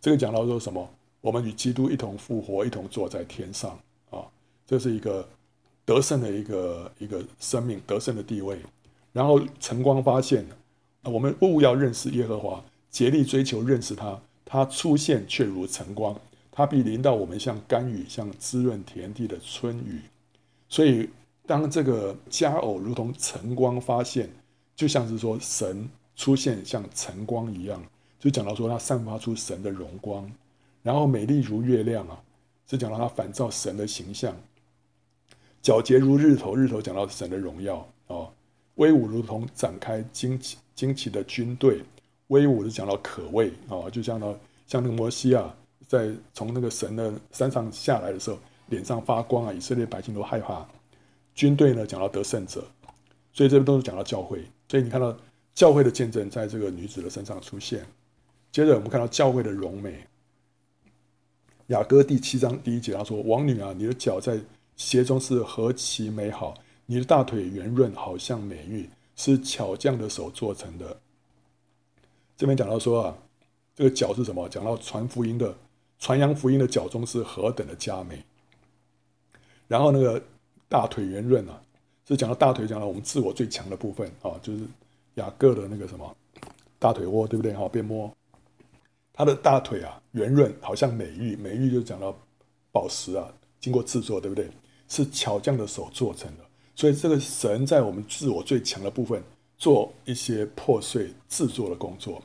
[0.00, 0.88] 这个讲到说什么？
[1.20, 4.24] 我们与基督一同复活，一同坐在天上啊！
[4.66, 5.28] 这是一个
[5.84, 8.58] 得胜的一个一个生命，得胜的地位。
[9.12, 10.46] 然后晨光发现，
[11.02, 14.20] 我们务要认识耶和华，竭力追求认识他。
[14.44, 16.14] 他出现却如晨光，
[16.50, 20.00] 他必临到我们，像甘雨，像滋润田地的春雨。
[20.68, 21.08] 所以，
[21.46, 24.30] 当这个佳偶如同晨光发现，
[24.76, 27.82] 就像是说神出现像晨光一样，
[28.20, 30.30] 就讲到说他散发出神的荣光，
[30.82, 32.20] 然后美丽如月亮啊，
[32.66, 34.36] 是讲到他反照神的形象，
[35.62, 38.32] 皎洁如日头，日头讲到神的荣耀哦，
[38.74, 41.80] 威武如同展开旌旗旌旗的军队。
[42.28, 44.34] 威武是讲到可畏哦，就像那
[44.66, 45.54] 像那个摩西啊，
[45.86, 48.38] 在从那个神的山上下来的时候，
[48.68, 50.66] 脸上发光啊，以色列百姓都害怕。
[51.34, 52.64] 军队呢讲到得胜者，
[53.32, 54.42] 所以这边都是讲到教会。
[54.68, 55.16] 所以你看到
[55.54, 57.86] 教会的见证在这个女子的身上出现。
[58.50, 60.04] 接着我们看到教会的荣美。
[61.68, 64.38] 雅歌第七章第一节他说：“王女啊，你的脚在
[64.76, 66.54] 鞋中是何其美好，
[66.86, 70.98] 你的大腿圆润，好像美玉，是巧匠的手做成的。”
[72.36, 73.18] 这边讲到说啊，
[73.74, 74.48] 这个脚是什么？
[74.48, 75.54] 讲到传福音的、
[75.98, 78.24] 传扬福音的脚中是何等的佳美。
[79.68, 80.20] 然后那个
[80.68, 81.62] 大腿圆润啊，
[82.08, 84.64] 是讲到大腿，讲到我们自我最强的部分啊，就是
[85.14, 86.16] 雅各的那个什么
[86.78, 87.52] 大腿窝，对不对？
[87.54, 88.12] 哈，边摸
[89.12, 91.36] 他的大腿啊，圆润，好像美玉。
[91.36, 92.16] 美玉就讲到
[92.72, 94.50] 宝石啊，经过制作，对不对？
[94.92, 96.44] 是巧匠的手做成的。
[96.76, 99.22] 所以这个神在我们自我最强的部分
[99.56, 102.20] 做一些破碎制作的工作。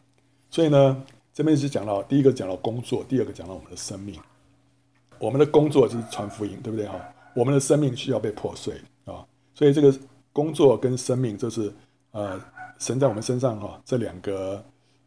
[0.50, 1.04] 所以呢，
[1.34, 4.20] 这边是讲到第一个讲到工作，第二个讲到我们的生命。
[5.18, 7.00] 我们的工作就是传福音，对不对哈？
[7.34, 9.98] 我们的生命需要被破碎啊，所以这个
[10.34, 11.74] 工作跟生命，这是
[12.12, 12.40] 呃
[12.80, 14.64] 神在我们身上哈这两个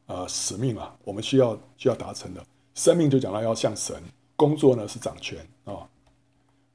[0.07, 2.45] 呃使命啊，我们需要需要达成的。
[2.75, 3.97] 生命就讲到要像神，
[4.37, 5.89] 工作呢是掌权啊。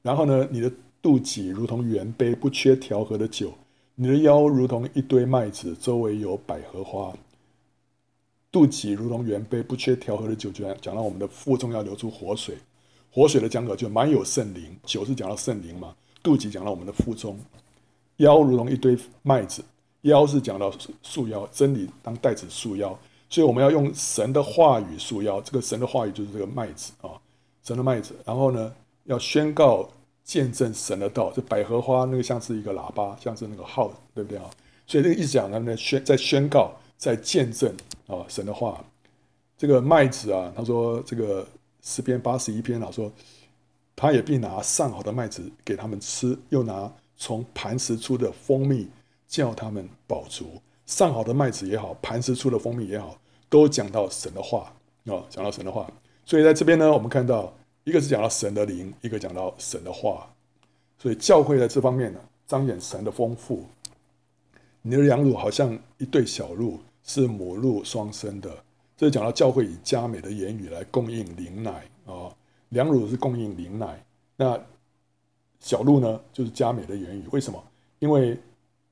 [0.06, 0.70] 然后呢，你的
[1.02, 3.48] 肚脐如同圆杯，不缺调和的酒；
[3.96, 7.12] 你的腰如同一堆麦子，周围有百合花。
[8.52, 12.56] 肚脐如同圆杯，不缺调和的酒，就讲到我们的腹中要流出活水。
[13.10, 15.92] 活水的江河就满有圣灵，酒是讲到圣灵嘛。
[16.22, 17.36] 肚脐讲到我们的腹中，
[18.18, 19.60] 腰如同一堆麦子，
[20.02, 22.96] 腰是讲到束腰，真理当带子束腰。
[23.28, 27.10] 所以我们要用神的话语束腰，这个神的话语就是这个麦子啊，
[27.64, 28.14] 神的麦子。
[28.24, 28.72] 然后呢，
[29.04, 29.88] 要宣告
[30.26, 31.32] 见证神的道。
[31.34, 34.50] 这百合花那个像是一个喇叭，像是那个号，对不对啊？
[34.86, 37.74] 所以这个意思讲他们宣在宣告，在见证。
[38.06, 38.84] 啊，神的话，
[39.58, 41.44] 这个麦子啊，他说这个
[41.82, 43.10] 十篇八十一篇啊，说
[43.96, 48.88] 他也必拿上好的麦子给他们吃，又拿从磐石出的蜂蜜
[49.26, 50.62] 叫他们饱足。
[50.86, 53.18] 上好的麦子也好，磐石出的蜂蜜也好，
[53.48, 54.72] 都讲到神的话
[55.06, 55.90] 啊，讲到神的话。
[56.24, 57.52] 所以在这边呢，我们看到
[57.86, 60.28] 一个是讲到神的灵，一个讲到神的话。
[60.98, 63.64] 所以教会在这方面呢，彰显神的丰富。
[64.82, 66.78] 你的羊乳好像一对小鹿。
[67.08, 68.50] 是母鹿双生的，
[68.96, 72.34] 这讲到教会以佳美的言语来供应灵奶啊，
[72.70, 74.60] 羊乳是供应灵奶，那
[75.60, 77.22] 小鹿呢就是佳美的言语。
[77.30, 77.62] 为什么？
[78.00, 78.36] 因为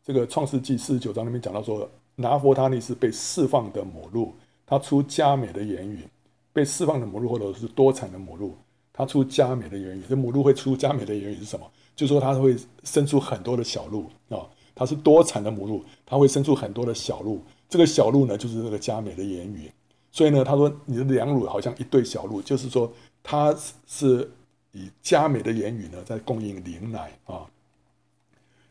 [0.04, 4.32] 这个创世纪四十九章里面讲到说，拿佛他利是被释放的母鹿，
[4.64, 6.06] 它出佳美的言语。
[6.52, 8.56] 被释放的母鹿或者是多产的母鹿，
[8.94, 10.02] 它出佳美的言语。
[10.08, 11.70] 这母鹿会出佳美的言语是什么？
[11.94, 17.42] 就说它会生出很多的小鹿啊，它是多产的母鹿，它会生出很多的小鹿。
[17.68, 19.70] 这个小鹿呢，就是那个佳美的言语，
[20.12, 22.92] 所以呢，他说你的羊乳好像一对小鹿，就是说
[23.22, 23.52] 他
[23.86, 24.30] 是
[24.72, 27.46] 以佳美的言语呢在供应灵奶啊。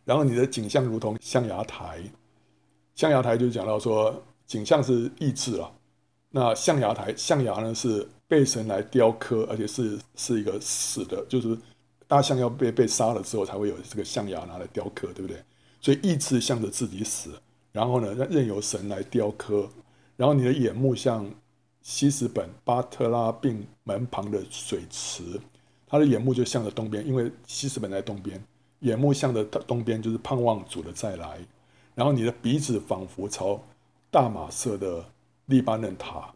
[0.06, 2.02] 然后你的景象如同象牙台，
[2.96, 5.72] 象牙台就讲到说景象是意志啊，
[6.30, 11.56] 那象牙台象牙呢是被神来雕刻，而且是是一个死的，就是
[12.08, 15.38] 大象要被被杀了之后才会有这个象牙拿来雕刻，对不对？
[15.80, 17.30] 所以意志向着自己死。
[17.72, 19.70] 然后呢，任由神来雕刻。
[20.18, 21.30] 然后你的眼目像
[21.84, 25.40] 西斯本巴特拉并门旁的水池，
[25.86, 28.44] 他的眼目就向着东边，因为西斯本在东边，
[28.80, 31.40] 眼目向着东边就是盼望主的再来。
[31.94, 33.62] 然后你的鼻子仿佛朝
[34.10, 35.06] 大马色的
[35.46, 36.34] 利巴嫩塔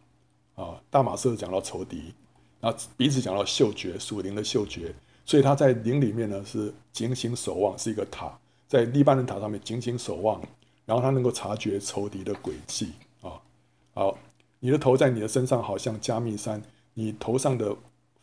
[0.57, 2.13] 啊，大马士讲到仇敌，
[2.61, 4.93] 啊，彼此讲到嗅觉，属灵的嗅觉，
[5.23, 8.35] 所以他在灵里面呢是警醒守望，是一个塔，
[8.67, 10.41] 在利巴嫩塔上面警醒守望，
[10.83, 12.91] 然后他能够察觉仇敌的轨迹
[13.21, 13.39] 啊。
[13.93, 14.17] 好，
[14.59, 16.59] 你的头在你的身上好像加密山，
[16.95, 17.75] 你头上的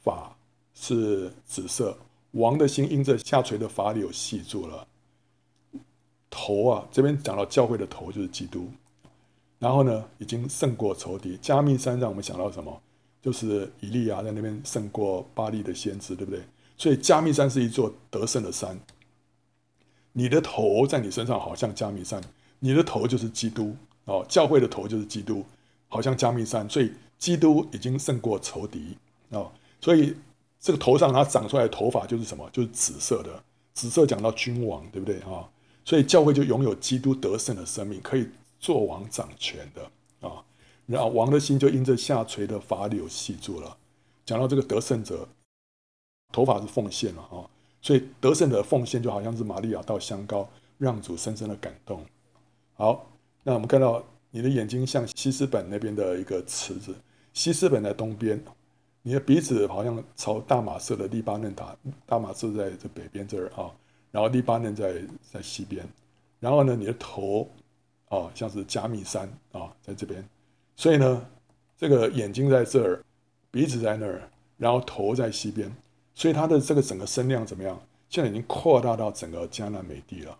[0.02, 0.36] 发
[0.74, 1.96] 是紫色，
[2.32, 4.88] 王的心因着下垂的发綹系住了。
[6.28, 8.68] 头啊，这边讲到教会的头就是基督，
[9.64, 11.38] 然后呢，已经胜过仇敌。
[11.40, 12.82] 加密山让我们想到什么？
[13.22, 16.42] 就是以利亚在那边胜过巴力的先知，对不对？
[16.76, 18.78] 所以加密山是一座得胜的山。
[20.12, 22.22] 你的头在你身上好像加密山，
[22.58, 25.42] 你的头就是基督哦，教会的头就是基督，
[25.88, 26.68] 好像加密山。
[26.68, 28.98] 所以基督已经胜过仇敌
[29.30, 29.50] 哦，
[29.80, 30.14] 所以
[30.60, 32.46] 这个头上它长出来的头发就是什么？
[32.52, 33.42] 就是紫色的。
[33.72, 35.48] 紫色讲到君王，对不对啊？
[35.86, 38.28] 所以教会就拥有基督得胜的生命，可以
[38.64, 40.42] 做王掌权的啊。
[40.86, 43.76] 然后王的心就因着下垂的发綹系住了。
[44.24, 45.28] 讲到这个得胜者，
[46.32, 47.44] 头发是奉献了啊，
[47.82, 50.48] 所以得胜者奉献就好像是玛利亚倒香膏，
[50.78, 52.02] 让主深深的感动。
[52.72, 53.06] 好，
[53.42, 56.94] 那我们看到你的眼睛像西斯本那边的一个池子，
[57.34, 58.42] 西斯本在东边，
[59.02, 63.70] 你的鼻子好像朝大马色的利巴嫩塔，大马色在这北边这儿啊。
[64.10, 65.02] 然后利巴嫩在
[65.32, 65.86] 在西边，
[66.40, 67.48] 然后呢，你的头
[68.14, 70.26] 哦像是加密山啊在这边，
[70.76, 71.26] 所以呢，
[71.76, 73.02] 这个眼睛在这儿，
[73.50, 74.22] 鼻子在那儿，
[74.56, 75.70] 然后头在西边，
[76.14, 77.80] 所以它的这个整个声量怎么样？
[78.08, 80.36] 现在已经扩大到整个迦南美地了。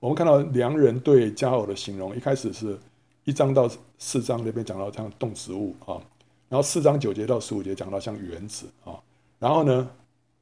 [0.00, 2.78] 我们看到良人对佳偶的形容，一开始是
[3.24, 6.00] 一章到四章那边讲到像动植物啊，
[6.48, 8.98] 然后四章九节到十五节讲到像原子啊，
[9.38, 9.90] 然后呢，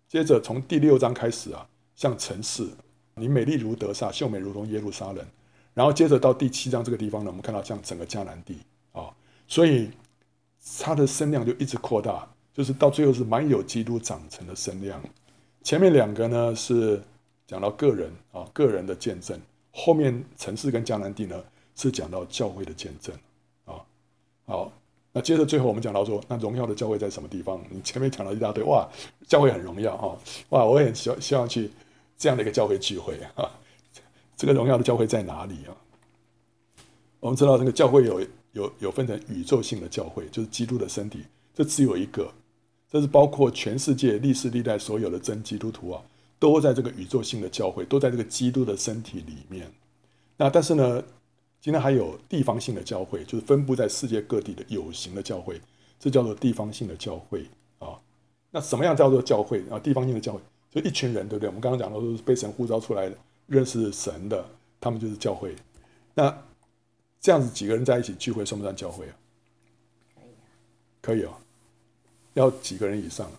[0.09, 1.67] 接着从第六章开始啊。
[1.97, 2.69] 像城市，
[3.15, 5.27] 你美丽如德撒，秀美如同耶路撒冷。
[5.77, 8.57] 然后接着到第七章这个地方呢，我们看到像整个迦南地
[8.93, 9.13] 啊，
[9.47, 9.91] 所以
[10.81, 14.99] 它的声量就一直扩大，就是到最后是蛮有基督长成的声量。
[15.63, 16.99] 前面两个呢是
[17.47, 19.39] 讲到个人啊，个人的见证；
[19.71, 23.15] 后面城市跟迦南地呢是讲到教会的见证
[23.67, 23.77] 啊。
[24.47, 24.73] 好，
[25.13, 27.61] 那接着最后我们讲到说，那荣耀的教会在什么地方？
[27.69, 28.89] 你前面讲了一大堆，哇，
[29.29, 30.17] 教会很荣耀啊，
[30.49, 31.71] 哇，我也很希希望去。
[32.19, 33.45] 这样的一个教会聚会啊，
[34.37, 35.75] 这个荣耀的教会在哪里啊？
[37.21, 38.21] 我们知道这个教会有
[38.53, 41.25] 有有分成宇宙性的教会，就是基督的身体，
[41.55, 42.31] 这只有一个，
[42.91, 46.03] 这是包括全世界历史历代所有的真基督徒啊，
[46.39, 49.73] 都在这个宇宙性的教会，都在这个基督的身体里面。
[50.37, 51.03] 那但是呢，
[51.59, 55.59] 今天还有地方性的教会，就是分布在世界各地的有形的教会，
[55.99, 57.47] 这叫做地方性的教会
[57.79, 57.99] 啊。
[58.51, 59.79] 那什么样叫做教会啊？
[59.79, 60.41] 地方性的教会。
[60.71, 61.49] 就一群人，对不对？
[61.49, 63.17] 我们刚刚讲的都是被神呼召出来的，
[63.47, 64.45] 认识神的，
[64.81, 65.55] 他们就是教会。
[66.15, 66.37] 那
[67.21, 69.15] 这样子几个人在一起聚会，算不算教会啊？
[70.15, 70.43] 可以啊，
[71.03, 71.33] 可以哦。
[72.35, 73.31] 要几个人以上？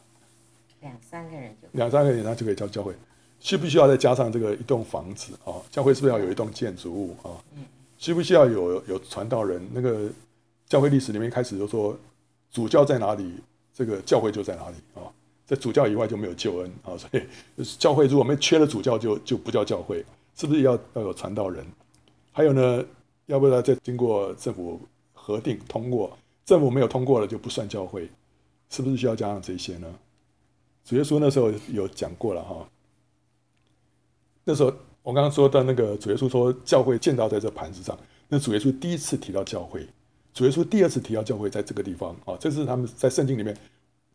[0.81, 2.93] 两三个人就两三个人以上就可以叫教会。
[3.39, 5.53] 需不需要再加上这个一栋房子啊？
[5.69, 7.37] 教会是不是要有一栋建筑物啊？
[7.55, 7.65] 嗯。
[7.97, 9.61] 需不需要有有传道人？
[9.73, 10.09] 那个
[10.67, 11.97] 教会历史里面开始就说，
[12.51, 13.39] 主教在哪里，
[13.73, 15.01] 这个教会就在哪里啊？
[15.47, 20.03] 在主教以外就没有救恩啊，所以 教会如果没缺了主教，就就不叫教会，
[20.35, 21.65] 是不是要要有传道人？
[22.33, 22.83] 还有呢，
[23.27, 24.81] 要不要再经过政府
[25.13, 26.17] 核定通过？
[26.45, 28.09] 政府没有通过了就不算教会，
[28.69, 29.87] 是不是需要加上这些呢？
[30.83, 32.69] 主耶稣那时候有讲过了哈。
[34.43, 39.87] 那时候我刚刚说到那个主耶稣说教会建造在这盘子上，那主耶稣第一次提到教会，
[40.33, 43.57] 主耶稣第二次提到教会在这个地方啊，这是他们在圣经里面。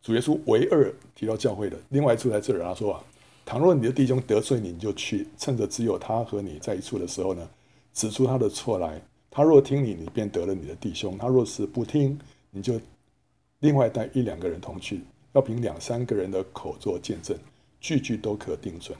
[0.03, 3.03] 主耶稣唯二提到教会的，另外一处在这儿，他说啊，
[3.45, 7.49] 倘若你的弟兄得罪你，你就去，趁着只有他和你在一处的时候呢，
[7.93, 9.01] 指出他的错来。
[9.31, 12.19] 他若听你，你便得了你的弟兄；他若是不听，
[12.51, 12.79] 你就
[13.59, 14.99] 另外带一两个人同去，
[15.31, 17.35] 要凭两三个人的口做见证，
[17.79, 18.97] 句句都可定准。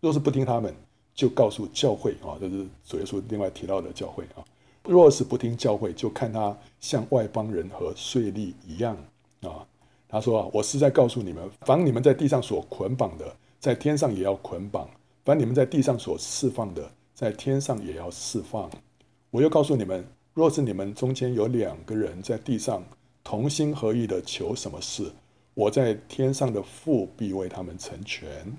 [0.00, 0.74] 若是不听他们，
[1.14, 4.44] 就告诉教会啊，这是主耶稣另外提到的教会啊。
[4.84, 8.94] 若是不听教会，就看他像外邦人和税吏一样
[9.40, 9.66] 啊。
[10.14, 14.86] 他说啊，我是在告诉你们，凡你们在地上所捆绑的，在天上也要捆绑；
[15.24, 18.70] 凡你们在地上所释放的，在天上也要释放。
[19.32, 22.84] 我又告诉你们，若是你们中间有两个人在地上
[23.24, 25.10] 同心合意的求什么事，
[25.52, 28.56] 我在天上的父必为他们成全。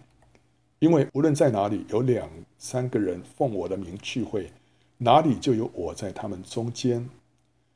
[0.79, 2.27] 因为无论在哪里有两
[2.57, 4.51] 三个人奉我的名聚会，
[4.97, 7.09] 哪里就有我在他们中间。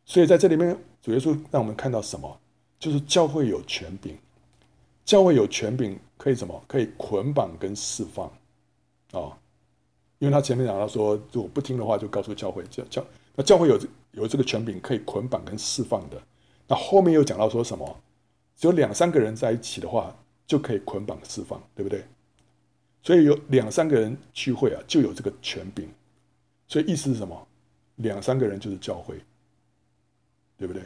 [0.03, 2.37] 所以在这里面，主耶稣让我们看到什么？
[2.79, 4.17] 就是教会有权柄，
[5.03, 6.63] 教会有权柄可以什么？
[6.65, 8.25] 可以捆绑跟释放，
[9.11, 9.37] 啊、
[10.17, 13.05] 因为他前面讲到说，如果不听的话，就告诉教会教教。
[13.35, 13.79] 那教会有
[14.11, 16.21] 有这个权柄可以捆绑跟释放的。
[16.67, 17.99] 那后面又讲到说什么？
[18.55, 20.15] 只有两三个人在一起的话，
[20.45, 22.03] 就可以捆绑释放，对不对？
[23.01, 25.89] 所以有两三个人聚会啊，就有这个权柄。
[26.67, 27.47] 所以意思是什么？
[27.95, 29.15] 两三个人就是教会，
[30.57, 30.83] 对不对？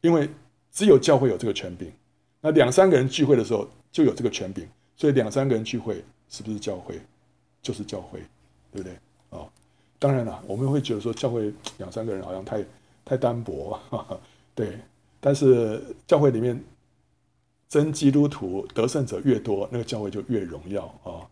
[0.00, 0.28] 因为
[0.74, 1.90] 只有教会有这个权柄。
[2.42, 7.00] 那两三个人聚会的时候就有这个权柄，所以两三个人聚会是不是教会？
[7.62, 8.18] 就是教会，
[8.70, 8.94] 对不对？
[9.30, 9.48] 哦，
[9.98, 12.62] 当然了，我们会觉得说教会两三个人好像太
[13.02, 13.80] 太单薄，
[14.54, 14.78] 对。
[15.18, 16.62] 但是教会里面
[17.66, 21.24] 真基督徒得胜者越多，那个教会就越荣耀啊。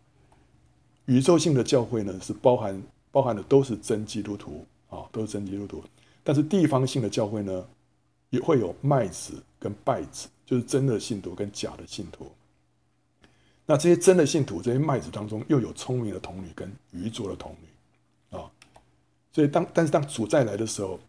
[1.05, 2.81] 宇宙性的教会呢，是包含
[3.11, 5.83] 包含的都是真基督徒啊，都是真基督徒。
[6.23, 7.63] 但是地方性的教会呢，
[8.33, 12.29] 也会有麦子跟稗子，就是真的信徒跟假的信徒。
[13.65, 18.51] 那这些真的信徒，这些麦子当中又有聪明的童女跟愚拙的童女啊。
[19.31, 20.99] 所以当但是当主再来的时候。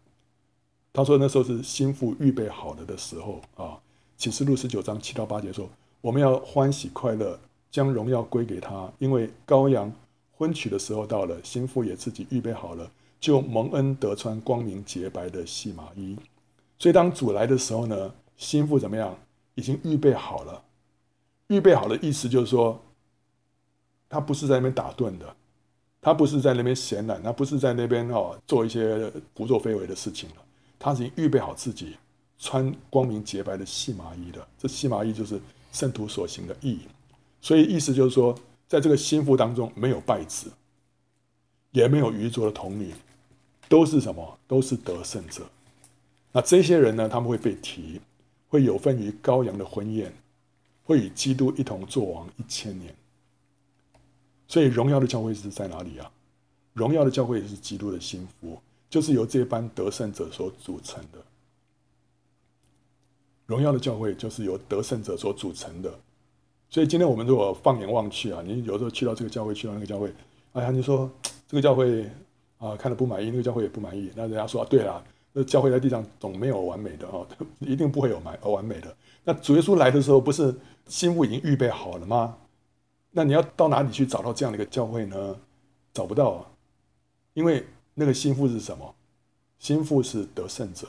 [0.97, 3.77] 他说：“那时候是心腹预备好了的时候啊，
[4.15, 5.69] 启示录十九章七到八节说，
[5.99, 7.37] 我们要欢喜快乐，
[7.69, 9.91] 将荣耀归给他，因为羔羊
[10.37, 16.15] 婚娶的时候到了，心腹也自己预备好了，就蒙恩得穿光明洁白的细麻衣。
[16.77, 19.17] 所以当主来的时候呢，心腹怎么样？
[19.55, 20.61] 已经预备好了。
[21.47, 22.81] 预备好的意思就是说，
[24.09, 25.35] 他不是在那边打盹的，
[26.01, 30.35] 他不是在那边闲懒，他不是在那边哦做一些胡作非为的事情了。”
[30.77, 31.95] 他已经预备好自己
[32.37, 35.39] 穿光明洁白的细麻衣了，这细麻衣就是
[35.71, 36.79] 圣徒所行的义，
[37.41, 40.51] 所以意思就是说，在这个心腹当中没有败子，
[41.71, 42.93] 也没有愚拙的童女，
[43.69, 44.37] 都是什么？
[44.47, 45.43] 都是得胜者。
[46.35, 47.07] 那这些人呢？
[47.07, 48.01] 他们会被提，
[48.49, 50.13] 会有份于羔羊的婚宴，
[50.83, 52.93] 会与基督一同作王一千年。
[54.45, 56.11] 所以荣耀的教会是在哪里啊？
[56.73, 58.59] 荣耀的教会也是基督的新妇。
[58.89, 61.19] 就是由这班得胜者所组成的，
[63.45, 65.89] 荣耀的教会就是由得胜者所组成的。
[66.69, 70.13] 所以今天我们如果放眼望去啊，你有时候去到这个教会，去到那个教会，
[70.51, 71.09] 哎呀，你说
[71.47, 72.09] 这个教会
[72.57, 75.03] 啊，看了不满意，那个教会也不满意，那人家说啊，对了，
[75.37, 77.27] 那教会在地上总没有完美的哦，
[77.59, 78.95] 一定不会有完完美的。
[79.23, 80.55] 那主耶稣来的时候，不是
[80.87, 82.37] 心腹已经预备好了吗？
[83.11, 85.35] 那你要到哪里去找到这样的一个教会呢？
[85.93, 86.47] 找不到啊，
[87.33, 87.63] 因为。
[87.97, 88.93] 那个心腹是什么？
[89.57, 90.85] 心腹是得胜者，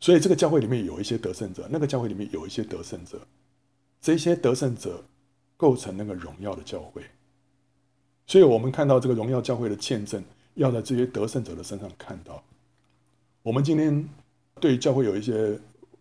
[0.00, 3.20] 所以这个教会里面有一些得胜者，那个教会里面有一些得胜者，
[4.00, 5.04] 这些得胜者
[5.56, 7.00] 构成那个荣耀的教会。
[8.26, 10.20] 所以我们看到这个荣耀教会的见证，
[10.54, 12.42] 要在这些得胜者的身上看到。
[13.42, 14.08] 我们今天
[14.60, 15.58] 对教会有一些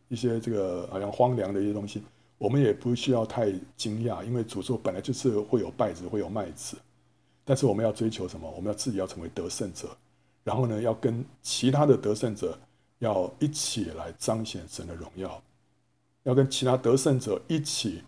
[0.09, 2.03] 一些这个好像荒凉的一些东西，
[2.37, 6.77] 我们也不需要太惊讶，因为主说本来就是会有败子，会有麦子。
[7.43, 8.49] 但是我们要追求什么？
[8.51, 9.89] 我们要自己要成为得胜者，
[10.43, 12.57] 然后呢，要跟其他的得胜者
[12.99, 15.41] 要一起来彰显神的荣耀，
[16.23, 18.03] 要跟其他得胜者一起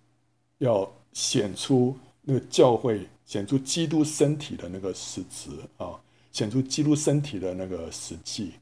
[0.59, 5.99] 要显出那个教会，显出基督身体的那个实质啊，
[6.31, 8.53] 显出基督身体的那个实际